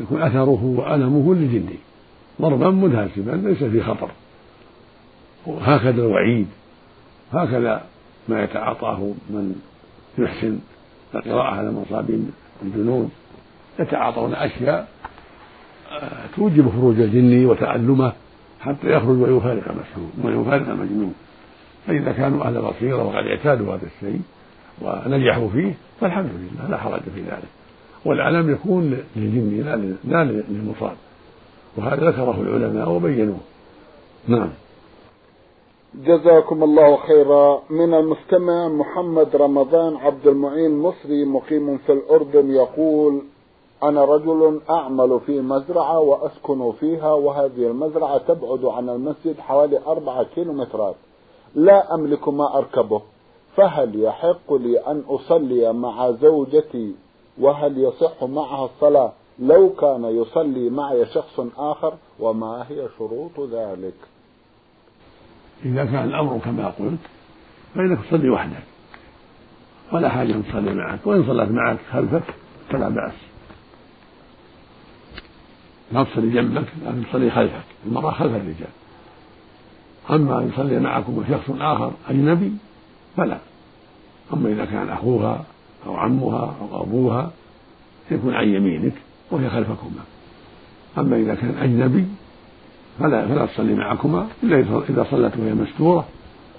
يكون 0.00 0.22
أثره 0.22 0.64
وألمه 0.64 1.34
للجني 1.34 1.78
ضربا 2.40 2.70
منهزما 2.70 3.48
ليس 3.48 3.64
فيه 3.64 3.82
خطر. 3.82 4.10
وهكذا 5.46 6.02
الوعيد. 6.02 6.46
هكذا 7.32 7.82
ما 8.28 8.42
يتعاطاه 8.42 8.98
من 9.30 9.54
يحسن 10.18 10.58
القراءة 11.14 11.54
على 11.54 11.68
المصابين 11.68 12.30
الجنون 12.62 13.10
يتعاطون 13.78 14.34
أشياء 14.34 14.88
آه، 15.92 16.26
توجب 16.36 16.70
خروج 16.70 17.00
الجن 17.00 17.46
وتألمه 17.46 18.12
حتى 18.60 18.92
يخرج 18.92 19.20
ويفارق 19.20 19.64
المسحور 19.68 20.10
ويفارق 20.24 20.68
المجنون 20.68 21.14
فإذا 21.86 22.12
كانوا 22.12 22.44
أهل 22.44 22.62
بصيرة 22.62 23.04
وقد 23.04 23.26
اعتادوا 23.26 23.74
هذا 23.74 23.86
الشيء 23.96 24.20
ونجحوا 24.82 25.48
فيه 25.48 25.74
فالحمد 26.00 26.30
لله 26.34 26.70
لا 26.70 26.76
حرج 26.76 27.00
في 27.00 27.20
ذلك. 27.20 27.48
والألم 28.04 28.52
يكون 28.52 28.98
للجن 29.16 29.90
لا 30.04 30.24
للمصاب 30.24 30.96
وهذا 31.76 32.10
ذكره 32.10 32.40
العلماء 32.40 32.88
وبينوه. 32.88 33.40
نعم. 34.28 34.50
جزاكم 35.94 36.62
الله 36.62 36.96
خيرا. 36.96 37.62
من 37.70 37.94
المستمع 37.94 38.68
محمد 38.68 39.36
رمضان 39.36 39.96
عبد 39.96 40.26
المعين 40.26 40.78
مصري 40.78 41.24
مقيم 41.24 41.78
في 41.78 41.92
الأردن 41.92 42.50
يقول 42.50 43.22
أنا 43.82 44.04
رجل 44.04 44.60
أعمل 44.70 45.20
في 45.26 45.40
مزرعة 45.40 45.98
وأسكن 45.98 46.72
فيها 46.80 47.12
وهذه 47.12 47.66
المزرعة 47.66 48.18
تبعد 48.18 48.64
عن 48.64 48.88
المسجد 48.88 49.40
حوالي 49.40 49.80
أربعة 49.86 50.26
كيلومترات. 50.34 50.94
لا 51.54 51.94
أملك 51.94 52.28
ما 52.28 52.58
أركبه. 52.58 53.02
فهل 53.56 54.02
يحق 54.02 54.52
لي 54.52 54.78
أن 54.78 55.02
أصلي 55.08 55.72
مع 55.72 56.10
زوجتي؟ 56.10 56.94
وهل 57.38 57.78
يصح 57.78 58.24
معها 58.24 58.64
الصلاة؟ 58.64 59.12
لو 59.38 59.70
كان 59.70 60.04
يصلي 60.04 60.70
معي 60.70 61.06
شخص 61.06 61.40
آخر 61.56 61.94
وما 62.20 62.66
هي 62.68 62.88
شروط 62.98 63.40
ذلك؟ 63.40 63.94
إذا 65.64 65.84
كان 65.84 66.04
الأمر 66.04 66.38
كما 66.38 66.66
قلت 66.68 66.98
فإنك 67.74 67.98
تصلي 68.06 68.30
وحدك. 68.30 68.62
ولا 69.92 70.08
حاجة 70.08 70.32
أن 70.32 70.44
تصلي 70.44 70.74
معك. 70.74 71.06
وإن 71.06 71.26
صلت 71.26 71.50
معك 71.50 71.78
خلفك 71.92 72.34
فلا 72.70 72.88
بأس. 72.88 73.14
لا 75.92 76.04
تصلي 76.04 76.30
جنبك 76.30 76.66
لكن 76.86 77.02
تصلي 77.10 77.30
خلفك. 77.30 77.64
المرأة 77.86 78.10
خلف 78.10 78.32
الرجال. 78.32 78.70
أما 80.10 80.38
أن 80.38 80.48
يصلي 80.48 80.80
معكم 80.80 81.24
شخص 81.28 81.50
آخر 81.60 81.92
أجنبي 82.08 82.52
فلا 83.16 83.38
أما 84.32 84.48
إذا 84.48 84.64
كان 84.64 84.88
أخوها 84.88 85.44
أو 85.86 85.96
عمها 85.96 86.54
أو 86.60 86.82
أبوها 86.82 87.30
يكون 88.10 88.34
عن 88.34 88.48
يمينك 88.48 88.92
وهي 89.30 89.50
خلفكما. 89.50 90.04
أما 90.98 91.16
إذا 91.16 91.34
كان 91.34 91.54
أجنبي 91.62 92.04
فلا 92.98 93.28
فلا 93.28 93.46
تصلي 93.46 93.74
معكما. 93.74 94.28
إلا 94.42 94.58
إذا 94.88 95.06
صلت 95.10 95.36
وهي 95.36 95.54
مستورة 95.54 96.04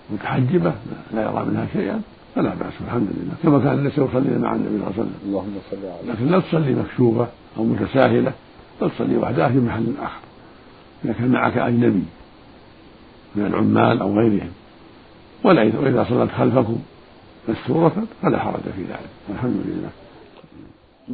متحجبة 0.10 0.74
لا 1.14 1.22
يرى 1.22 1.46
منها 1.46 1.68
شيئا 1.74 2.02
فلا 2.36 2.56
بأس 2.56 2.74
الحمد 2.86 3.08
لله. 3.12 3.34
كما 3.44 3.60
كان 3.60 3.74
الناس 3.80 3.94
يصلين 3.94 4.40
مع 4.40 4.56
النبي 4.56 4.70
صلى 4.70 4.76
الله 4.78 4.86
عليه 4.86 5.02
وسلم. 5.02 5.16
اللهم 5.26 5.54
صل 5.72 5.78
على 5.78 6.14
لكن 6.14 6.28
لا 6.28 6.40
تصلي 6.40 6.76
مكشوفة 6.76 7.28
أو 7.58 7.64
متساهلة 7.64 8.34
بل 8.82 8.92
تصلي 8.92 9.18
وحدها 9.18 9.50
في 9.50 9.58
محل 9.58 9.94
آخر. 10.02 10.22
إذا 11.06 11.14
كان 11.14 11.32
معك 11.32 11.58
أجنبي 11.58 12.04
من 13.36 13.46
العمال 13.46 14.02
أو 14.02 14.20
غيرهم 14.20 14.52
ولا 15.44 15.62
إذا 15.62 16.06
صلت 16.10 16.32
خلفكم 16.32 16.78
مستورة 17.50 18.04
فلا 18.22 18.40
حرج 18.40 18.62
في 18.62 18.82
ذلك. 18.82 19.10
الحمد 19.30 19.62
لله. 19.66 19.90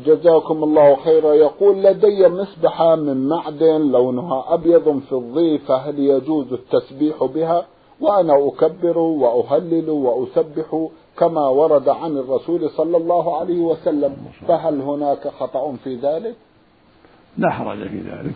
جزاكم 0.06 0.63
الله 0.63 0.96
خيرا. 0.96 1.34
يقول 1.34 1.84
لدي 1.84 2.28
مسبحة 2.28 2.96
من 2.96 3.30
معدن 3.30 3.92
لونها 3.92 4.44
أبيض 4.48 5.00
فضي 5.10 5.58
فهل 5.58 6.00
يجوز 6.00 6.54
التسبيح 6.54 7.24
بها؟ 7.24 7.66
وأنا 8.02 8.48
أكبر 8.48 8.98
وأهلل 8.98 9.90
وأسبح 9.90 10.88
كما 11.18 11.48
ورد 11.48 11.90
عن 11.90 12.18
الرسول 12.18 12.70
صلى 12.70 12.98
الله 12.98 13.40
عليه 13.40 13.60
وسلم. 13.60 14.16
فهل 14.48 14.82
هناك 14.82 15.28
خطأ 15.28 15.76
في 15.84 15.96
ذلك؟ 15.96 16.36
لا 17.38 17.50
حرج 17.50 17.88
في 17.88 17.98
ذلك. 17.98 18.36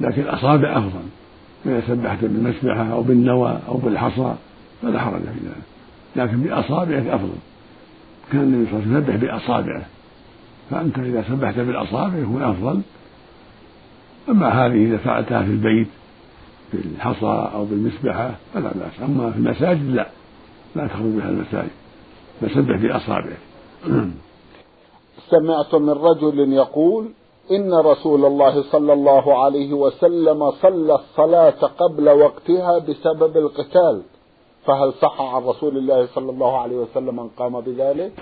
لكن 0.00 0.22
الأصابع 0.22 0.78
أفضل. 0.78 1.08
إذا 1.66 1.82
سبحت 1.88 2.24
بالمسبحة 2.24 2.92
أو 2.92 3.02
بالنوى 3.02 3.58
أو 3.68 3.74
بالحصى. 3.74 4.34
فلا 4.82 5.00
حرج. 5.00 5.20
في 5.20 5.28
ذلك 5.28 5.56
لكن 6.16 6.42
بأصابعك 6.42 7.06
أفضل. 7.06 7.38
كان 8.32 8.40
النبي 8.40 8.70
صلى 8.70 8.78
الله 8.78 8.96
عليه 8.96 9.04
وسلم 9.04 9.14
يسبح 9.14 9.16
بأصابعه. 9.16 9.86
فأنت 10.70 10.98
إذا 10.98 11.24
سبحت 11.28 11.58
بالأصابع 11.58 12.18
يكون 12.18 12.42
أفضل. 12.42 12.80
أما 14.28 14.48
هذه 14.48 14.84
إذا 14.84 14.96
فعلتها 14.96 15.42
في 15.42 15.50
البيت 15.50 15.88
بالحصى 16.72 17.50
أو 17.54 17.64
بالمسبحة 17.64 18.30
فلا 18.54 18.70
بأس. 18.74 19.02
أما 19.02 19.30
في 19.30 19.38
المساجد 19.38 19.90
لا. 19.90 20.08
لا 20.76 20.86
تخرج 20.86 21.02
بها 21.02 21.28
المساجد. 21.28 21.70
فسبح 22.40 22.76
بأصابعك. 22.76 23.38
سمعت 25.30 25.74
من 25.74 25.90
رجل 25.90 26.52
يقول 26.52 27.08
إن 27.50 27.74
رسول 27.74 28.24
الله 28.24 28.62
صلى 28.62 28.92
الله 28.92 29.44
عليه 29.44 29.72
وسلم 29.72 30.50
صلى 30.50 30.94
الصلاة 30.94 31.66
قبل 31.78 32.08
وقتها 32.08 32.78
بسبب 32.78 33.36
القتال. 33.36 34.02
فهل 34.70 34.92
صح 34.92 35.20
عن 35.20 35.42
رسول 35.42 35.78
الله 35.78 36.06
صلى 36.06 36.30
الله 36.30 36.60
عليه 36.60 36.76
وسلم 36.76 37.20
أن 37.20 37.28
قام 37.36 37.60
بذلك؟ 37.60 38.12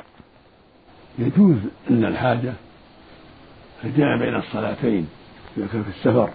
يجوز 1.19 1.57
أن 1.91 2.05
الحاجة 2.05 2.53
الجمع 3.85 4.17
بين 4.17 4.37
الصلاتين 4.37 5.09
إذا 5.57 5.67
كان 5.67 5.83
في 5.83 5.89
السفر. 5.89 6.31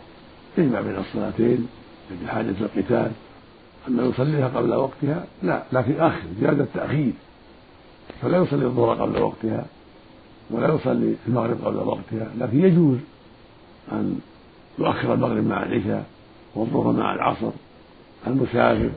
يجمع 0.58 0.82
بين 0.82 0.96
الصلاتين 0.98 1.68
حاجة 2.28 2.56
القتال 2.62 3.12
أما 3.88 4.04
يصليها 4.04 4.48
قبل 4.48 4.74
وقتها 4.74 5.26
لا 5.44 5.64
لكن 5.72 6.02
آخر 6.02 6.24
زيادة 6.40 6.66
تأخير. 6.74 7.14
فلا 8.22 8.38
يصلي 8.38 8.66
الظهر 8.66 9.02
قبل 9.02 9.22
وقتها 9.22 9.66
ولا 10.52 10.76
يصلي 10.76 11.16
المغرب 11.28 11.66
قبل 11.66 11.78
وقتها. 11.78 12.28
لكن 12.38 12.66
يجوز 12.66 12.98
أن 13.92 14.20
يؤخر 14.80 15.14
المغرب 15.14 15.48
مع 15.48 15.64
العشاء 15.64 16.06
والظهر 16.56 16.92
مع 16.92 17.14
العصر 17.14 17.52
المسافر. 18.28 18.92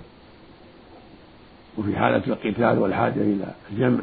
وفي 1.78 1.96
حالة 1.96 2.22
القتال 2.26 2.78
والحاجة 2.78 3.20
إلى 3.20 3.54
الجمع. 3.72 4.00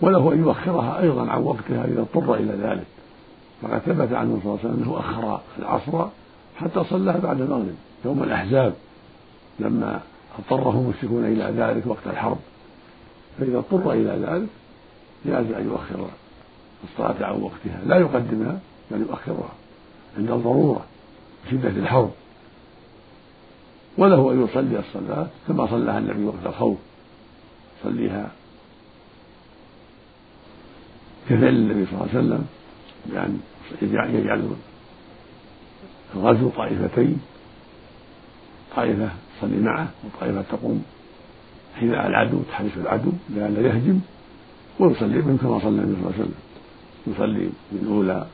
وله 0.00 0.32
أن 0.32 0.38
يؤخرها 0.38 1.00
أيضا 1.00 1.30
عن 1.30 1.42
وقتها 1.42 1.84
إذا 1.84 2.00
اضطر 2.00 2.34
إلى 2.34 2.52
ذلك. 2.52 2.86
فقد 3.62 3.78
ثبت 3.78 4.12
عنه 4.12 4.40
صلى 4.42 4.52
الله 4.52 4.58
عليه 4.64 4.70
وسلم 4.70 4.82
أنه 4.82 4.98
أخر 4.98 5.40
العصر 5.58 6.06
حتى 6.56 6.84
صلاها 6.90 7.18
بعد 7.18 7.40
المغرب 7.40 7.74
يوم 8.04 8.22
الأحزاب 8.22 8.74
لما 9.58 10.00
اضطره 10.38 10.70
المشركون 10.70 11.24
إلى 11.24 11.44
ذلك 11.44 11.86
وقت 11.86 12.06
الحرب. 12.06 12.38
فإذا 13.38 13.58
اضطر 13.58 13.92
إلى 13.92 14.26
ذلك 14.26 14.48
جاز 15.26 15.52
أن 15.52 15.66
يؤخر 15.66 16.08
الصلاة 16.84 17.26
عن 17.26 17.42
وقتها. 17.42 17.80
لا 17.86 17.96
يقدمها 17.96 18.58
بل 18.90 19.00
يؤخرها 19.00 19.52
عند 20.18 20.30
الضرورة 20.30 20.84
شدة 21.50 21.68
الحرب. 21.68 22.10
وله 23.98 24.32
أن 24.32 24.44
يصلي 24.44 24.78
الصلاة 24.78 25.26
كما 25.48 25.66
صلاها 25.66 25.98
النبي 25.98 26.24
وقت 26.24 26.46
الخوف. 26.46 26.78
يصليها. 27.80 28.30
كفعل 31.28 31.48
النبي 31.48 31.86
صلى 31.86 31.94
الله 31.94 32.08
عليه 32.14 32.18
وسلم 32.18 32.46
بأن 33.06 33.40
يجعل 34.14 34.50
الغزو 36.14 36.48
طائفتين. 36.48 37.20
طائفة 38.76 39.08
تصلي 39.38 39.60
معه 39.60 39.88
وطائفة 40.04 40.42
تقوم. 40.42 40.84
حذاء 41.74 42.06
العدو 42.06 42.38
تحرس 42.50 42.76
العدو 42.76 43.12
لئلا 43.30 43.60
يهجم 43.60 44.00
ويصلي 44.80 45.20
بهم 45.20 45.36
كما 45.36 45.58
صلى 45.58 45.68
النبي 45.68 45.92
صلى 45.92 46.00
الله 46.00 46.12
عليه 46.14 46.22
وسلم. 46.22 46.34
يصلي 47.06 47.50
من 47.72 47.86
أولى 47.88 48.26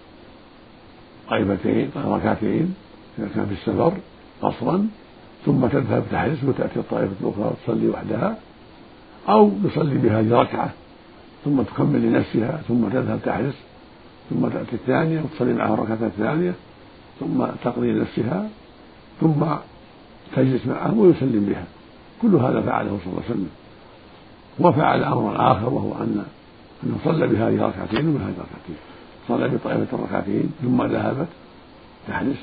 طائفتين 1.29 1.91
ركعتين 1.97 2.75
إذا 3.19 3.29
كان 3.35 3.47
في 3.47 3.53
السفر 3.53 3.93
قصرا 4.43 4.89
ثم 5.47 5.67
تذهب 5.67 6.05
تحرس 6.13 6.45
وتأتي 6.45 6.79
الطائفة 6.81 7.13
الأخرى 7.21 7.53
تصلي 7.65 7.89
وحدها 7.89 8.37
أو 9.29 9.51
يصلي 9.65 9.99
بهذه 9.99 10.35
ركعة 10.35 10.71
ثم 11.45 11.63
تكمل 11.63 12.03
لنفسها 12.03 12.61
ثم 12.69 12.89
تذهب 12.89 13.21
تحرس 13.25 13.55
ثم 14.31 14.49
تأتي 14.49 14.73
الثانية 14.73 15.23
وتصلي 15.23 15.53
معها 15.53 15.75
الركعة 15.75 16.07
الثانية 16.07 16.55
ثم 17.21 17.45
تقضي 17.65 17.93
لنفسها 17.93 18.49
ثم 19.21 19.45
تجلس 20.37 20.67
معه 20.67 20.99
ويسلم 20.99 21.47
بها. 21.47 21.65
كل 22.23 22.35
هذا 22.35 22.61
فعله 22.61 22.99
صلى 23.05 23.13
الله 23.13 23.23
عليه 23.23 23.35
وسلم. 23.35 23.51
وفعل 24.61 25.05
أمرا 25.05 25.53
آخر 25.53 25.69
وهو 25.69 25.93
ان 25.93 26.25
انه 26.85 26.97
صلى 27.05 27.27
بهذه 27.27 27.63
ركعتين 27.63 28.09
وبهذه 28.09 28.35
ركعتين 28.39 28.77
صلى 29.29 29.49
بطائفة 29.49 29.87
الركعتين 29.99 30.51
ثم 30.63 30.83
ذهبت 30.83 31.29
تحرس 32.09 32.37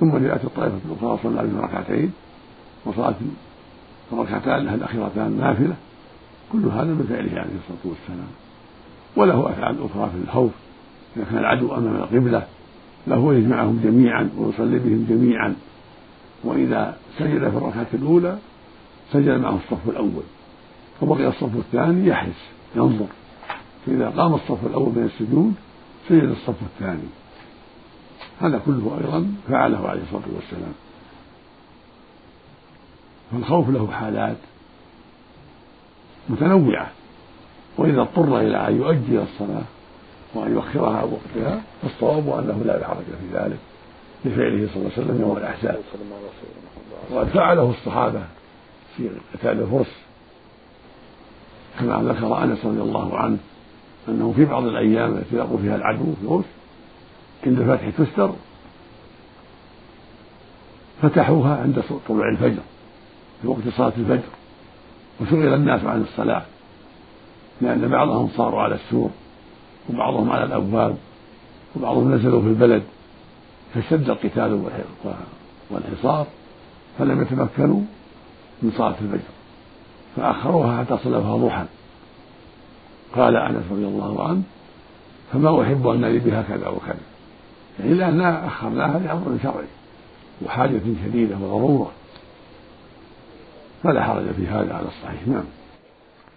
ثم 0.00 0.18
جاءت 0.18 0.44
الطائفة 0.44 0.78
الأخرى 0.86 1.08
وصلى 1.08 1.42
بهم 1.42 1.60
ركعتين 1.60 2.12
وصلاة 2.86 3.14
الركعتان 4.12 4.74
الأخيرتان 4.74 5.38
نافلة. 5.38 5.76
كل 6.52 6.58
هذا 6.58 6.84
من 6.84 7.06
فعله 7.08 7.30
عليه 7.30 7.42
الصلاة 7.42 7.84
والسلام. 7.84 8.28
وله 9.16 9.50
أفعال 9.50 9.76
أخرى 9.84 10.10
في 10.10 10.28
الخوف. 10.28 10.50
إذا 11.16 11.24
كان 11.24 11.38
العدو 11.38 11.74
أمام 11.74 11.96
القبلة 11.96 12.46
له 13.06 13.34
يجمعهم 13.34 13.80
جميعا 13.84 14.30
ويصلي 14.38 14.78
بهم 14.78 15.06
جميعا. 15.08 15.56
وإذا 16.44 16.96
سجد 17.18 17.50
في 17.50 17.56
الركعة 17.56 17.86
الأولى 17.94 18.38
سجد 19.12 19.40
معه 19.40 19.58
الصف 19.64 19.88
الأول. 19.88 20.22
وبقي 21.02 21.28
الصف 21.28 21.56
الثاني 21.56 22.06
يحرس 22.06 22.42
ينظر. 22.76 23.06
فإذا 23.86 24.08
قام 24.08 24.34
الصف 24.34 24.66
الأول 24.66 24.88
من 24.88 25.10
السجود 25.14 25.54
سجد 26.08 26.28
الصف 26.28 26.62
الثاني. 26.62 27.08
هذا 28.40 28.60
كله 28.66 28.98
أيضا 29.00 29.26
فعله 29.48 29.88
عليه 29.88 30.02
الصلاة 30.02 30.34
والسلام. 30.34 30.72
فالخوف 33.32 33.68
له 33.70 33.90
حالات 33.92 34.36
متنوعة. 36.28 36.90
وإذا 37.78 38.00
اضطر 38.00 38.40
إلى 38.40 38.68
أن 38.68 38.76
يؤجل 38.76 39.22
الصلاة 39.32 39.62
وأن 40.34 40.52
يؤخرها 40.52 40.98
عن 40.98 41.08
وقتها 41.12 41.62
فالصواب 41.82 42.28
أنه 42.28 42.62
لا 42.64 42.88
حرج 42.88 43.04
في 43.04 43.38
ذلك 43.38 43.58
لفعله 44.24 44.68
صلى 44.74 44.76
الله 44.76 44.90
عليه 44.96 45.04
وسلم 45.04 45.20
يوم 45.20 45.36
الأحزاب. 45.36 45.80
وقد 47.10 47.26
فعله 47.26 47.70
الصحابة 47.70 48.22
في 48.96 49.10
قتال 49.34 49.60
الفرس. 49.60 49.92
كما 51.78 52.02
ذكر 52.02 52.44
أنس 52.44 52.64
رضي 52.64 52.80
الله 52.80 53.18
عنه 53.18 53.38
أنه 54.08 54.32
في 54.36 54.44
بعض 54.44 54.64
الأيام 54.64 55.12
التي 55.12 55.36
يلقوا 55.36 55.58
فيها 55.58 55.76
العدو 55.76 56.04
في 56.04 56.22
الفرس 56.22 56.44
عند 57.46 57.62
فتح 57.62 57.90
تستر 57.90 58.30
فتحوها 61.02 61.56
عند 61.56 61.82
طلوع 62.08 62.28
الفجر. 62.28 62.62
في 63.42 63.48
وقت 63.48 63.68
صلاة 63.76 63.92
الفجر 63.98 64.28
وشغل 65.20 65.54
الناس 65.54 65.84
عن 65.84 66.02
الصلاة 66.02 66.42
لأن 67.60 67.88
بعضهم 67.88 68.28
صاروا 68.36 68.62
على 68.62 68.74
السور 68.74 69.10
وبعضهم 69.90 70.30
على 70.30 70.44
الأبواب 70.44 70.96
وبعضهم 71.76 72.14
نزلوا 72.14 72.42
في 72.42 72.48
البلد 72.48 72.82
فاشتد 73.74 74.10
القتال 74.10 74.62
والحصار 75.70 76.26
فلم 76.98 77.22
يتمكنوا 77.22 77.80
من 78.62 78.72
صلاة 78.76 78.94
الفجر 79.00 79.28
فأخروها 80.16 80.84
حتى 80.84 80.98
صلوها 81.04 81.36
ضحى. 81.36 81.64
قال 83.16 83.36
أنس 83.36 83.64
رضي 83.70 83.86
الله 83.86 84.28
عنه 84.28 84.42
فما 85.32 85.62
أحب 85.62 85.86
أن 85.86 86.04
لي 86.04 86.18
بها 86.18 86.42
كذا 86.42 86.68
وكذا. 86.68 86.98
يعني 87.80 87.94
لأننا 87.94 88.46
أخرناها 88.46 88.98
لأمر 88.98 89.38
شرعي 89.42 89.66
وحاجة 90.46 90.80
شديدة 91.04 91.36
وضرورة. 91.36 91.90
فلا 93.82 94.02
حرج 94.02 94.24
في 94.24 94.46
هذا 94.46 94.74
على 94.74 94.86
الصحيح. 94.86 95.28
نعم. 95.28 95.44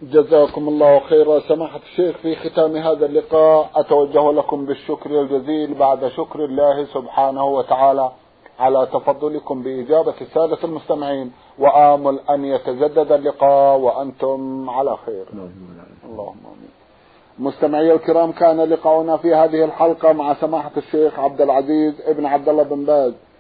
جزاكم 0.02 0.68
الله 0.68 1.00
خيرا. 1.00 1.40
سماحة 1.40 1.80
الشيخ 1.92 2.18
في 2.18 2.36
ختام 2.36 2.76
هذا 2.76 3.06
اللقاء 3.06 3.70
أتوجه 3.76 4.32
لكم 4.32 4.66
بالشكر 4.66 5.22
الجزيل 5.22 5.74
بعد 5.74 6.08
شكر 6.08 6.46
الله 6.46 6.86
سبحانه 6.86 7.46
وتعالى 7.46 8.12
على 8.60 8.88
تفضلكم 8.94 9.64
بإجابة 9.64 10.14
السادة 10.22 10.58
المستمعين. 10.64 11.32
وآمل 11.60 12.20
أن 12.30 12.46
يتجدد 12.46 13.12
اللقاء 13.12 13.78
وأنتم 13.78 14.70
على 14.70 14.98
خير. 15.06 15.26
اللهم 16.06 16.38
آمين. 16.46 16.70
مستمعي 17.40 17.94
الكرام 17.94 18.32
كان 18.32 18.62
لقاؤنا 18.62 19.18
في 19.18 19.36
هذه 19.36 19.66
الحلقة 19.66 20.14
مع 20.14 20.34
سماحة 20.34 20.72
الشيخ 20.78 21.20
عبد 21.20 21.42
العزيز 21.42 22.02
ابن 22.02 22.26
عبد 22.26 22.50
الله 22.50 22.64
بن 22.64 22.86
باز. 22.86 23.14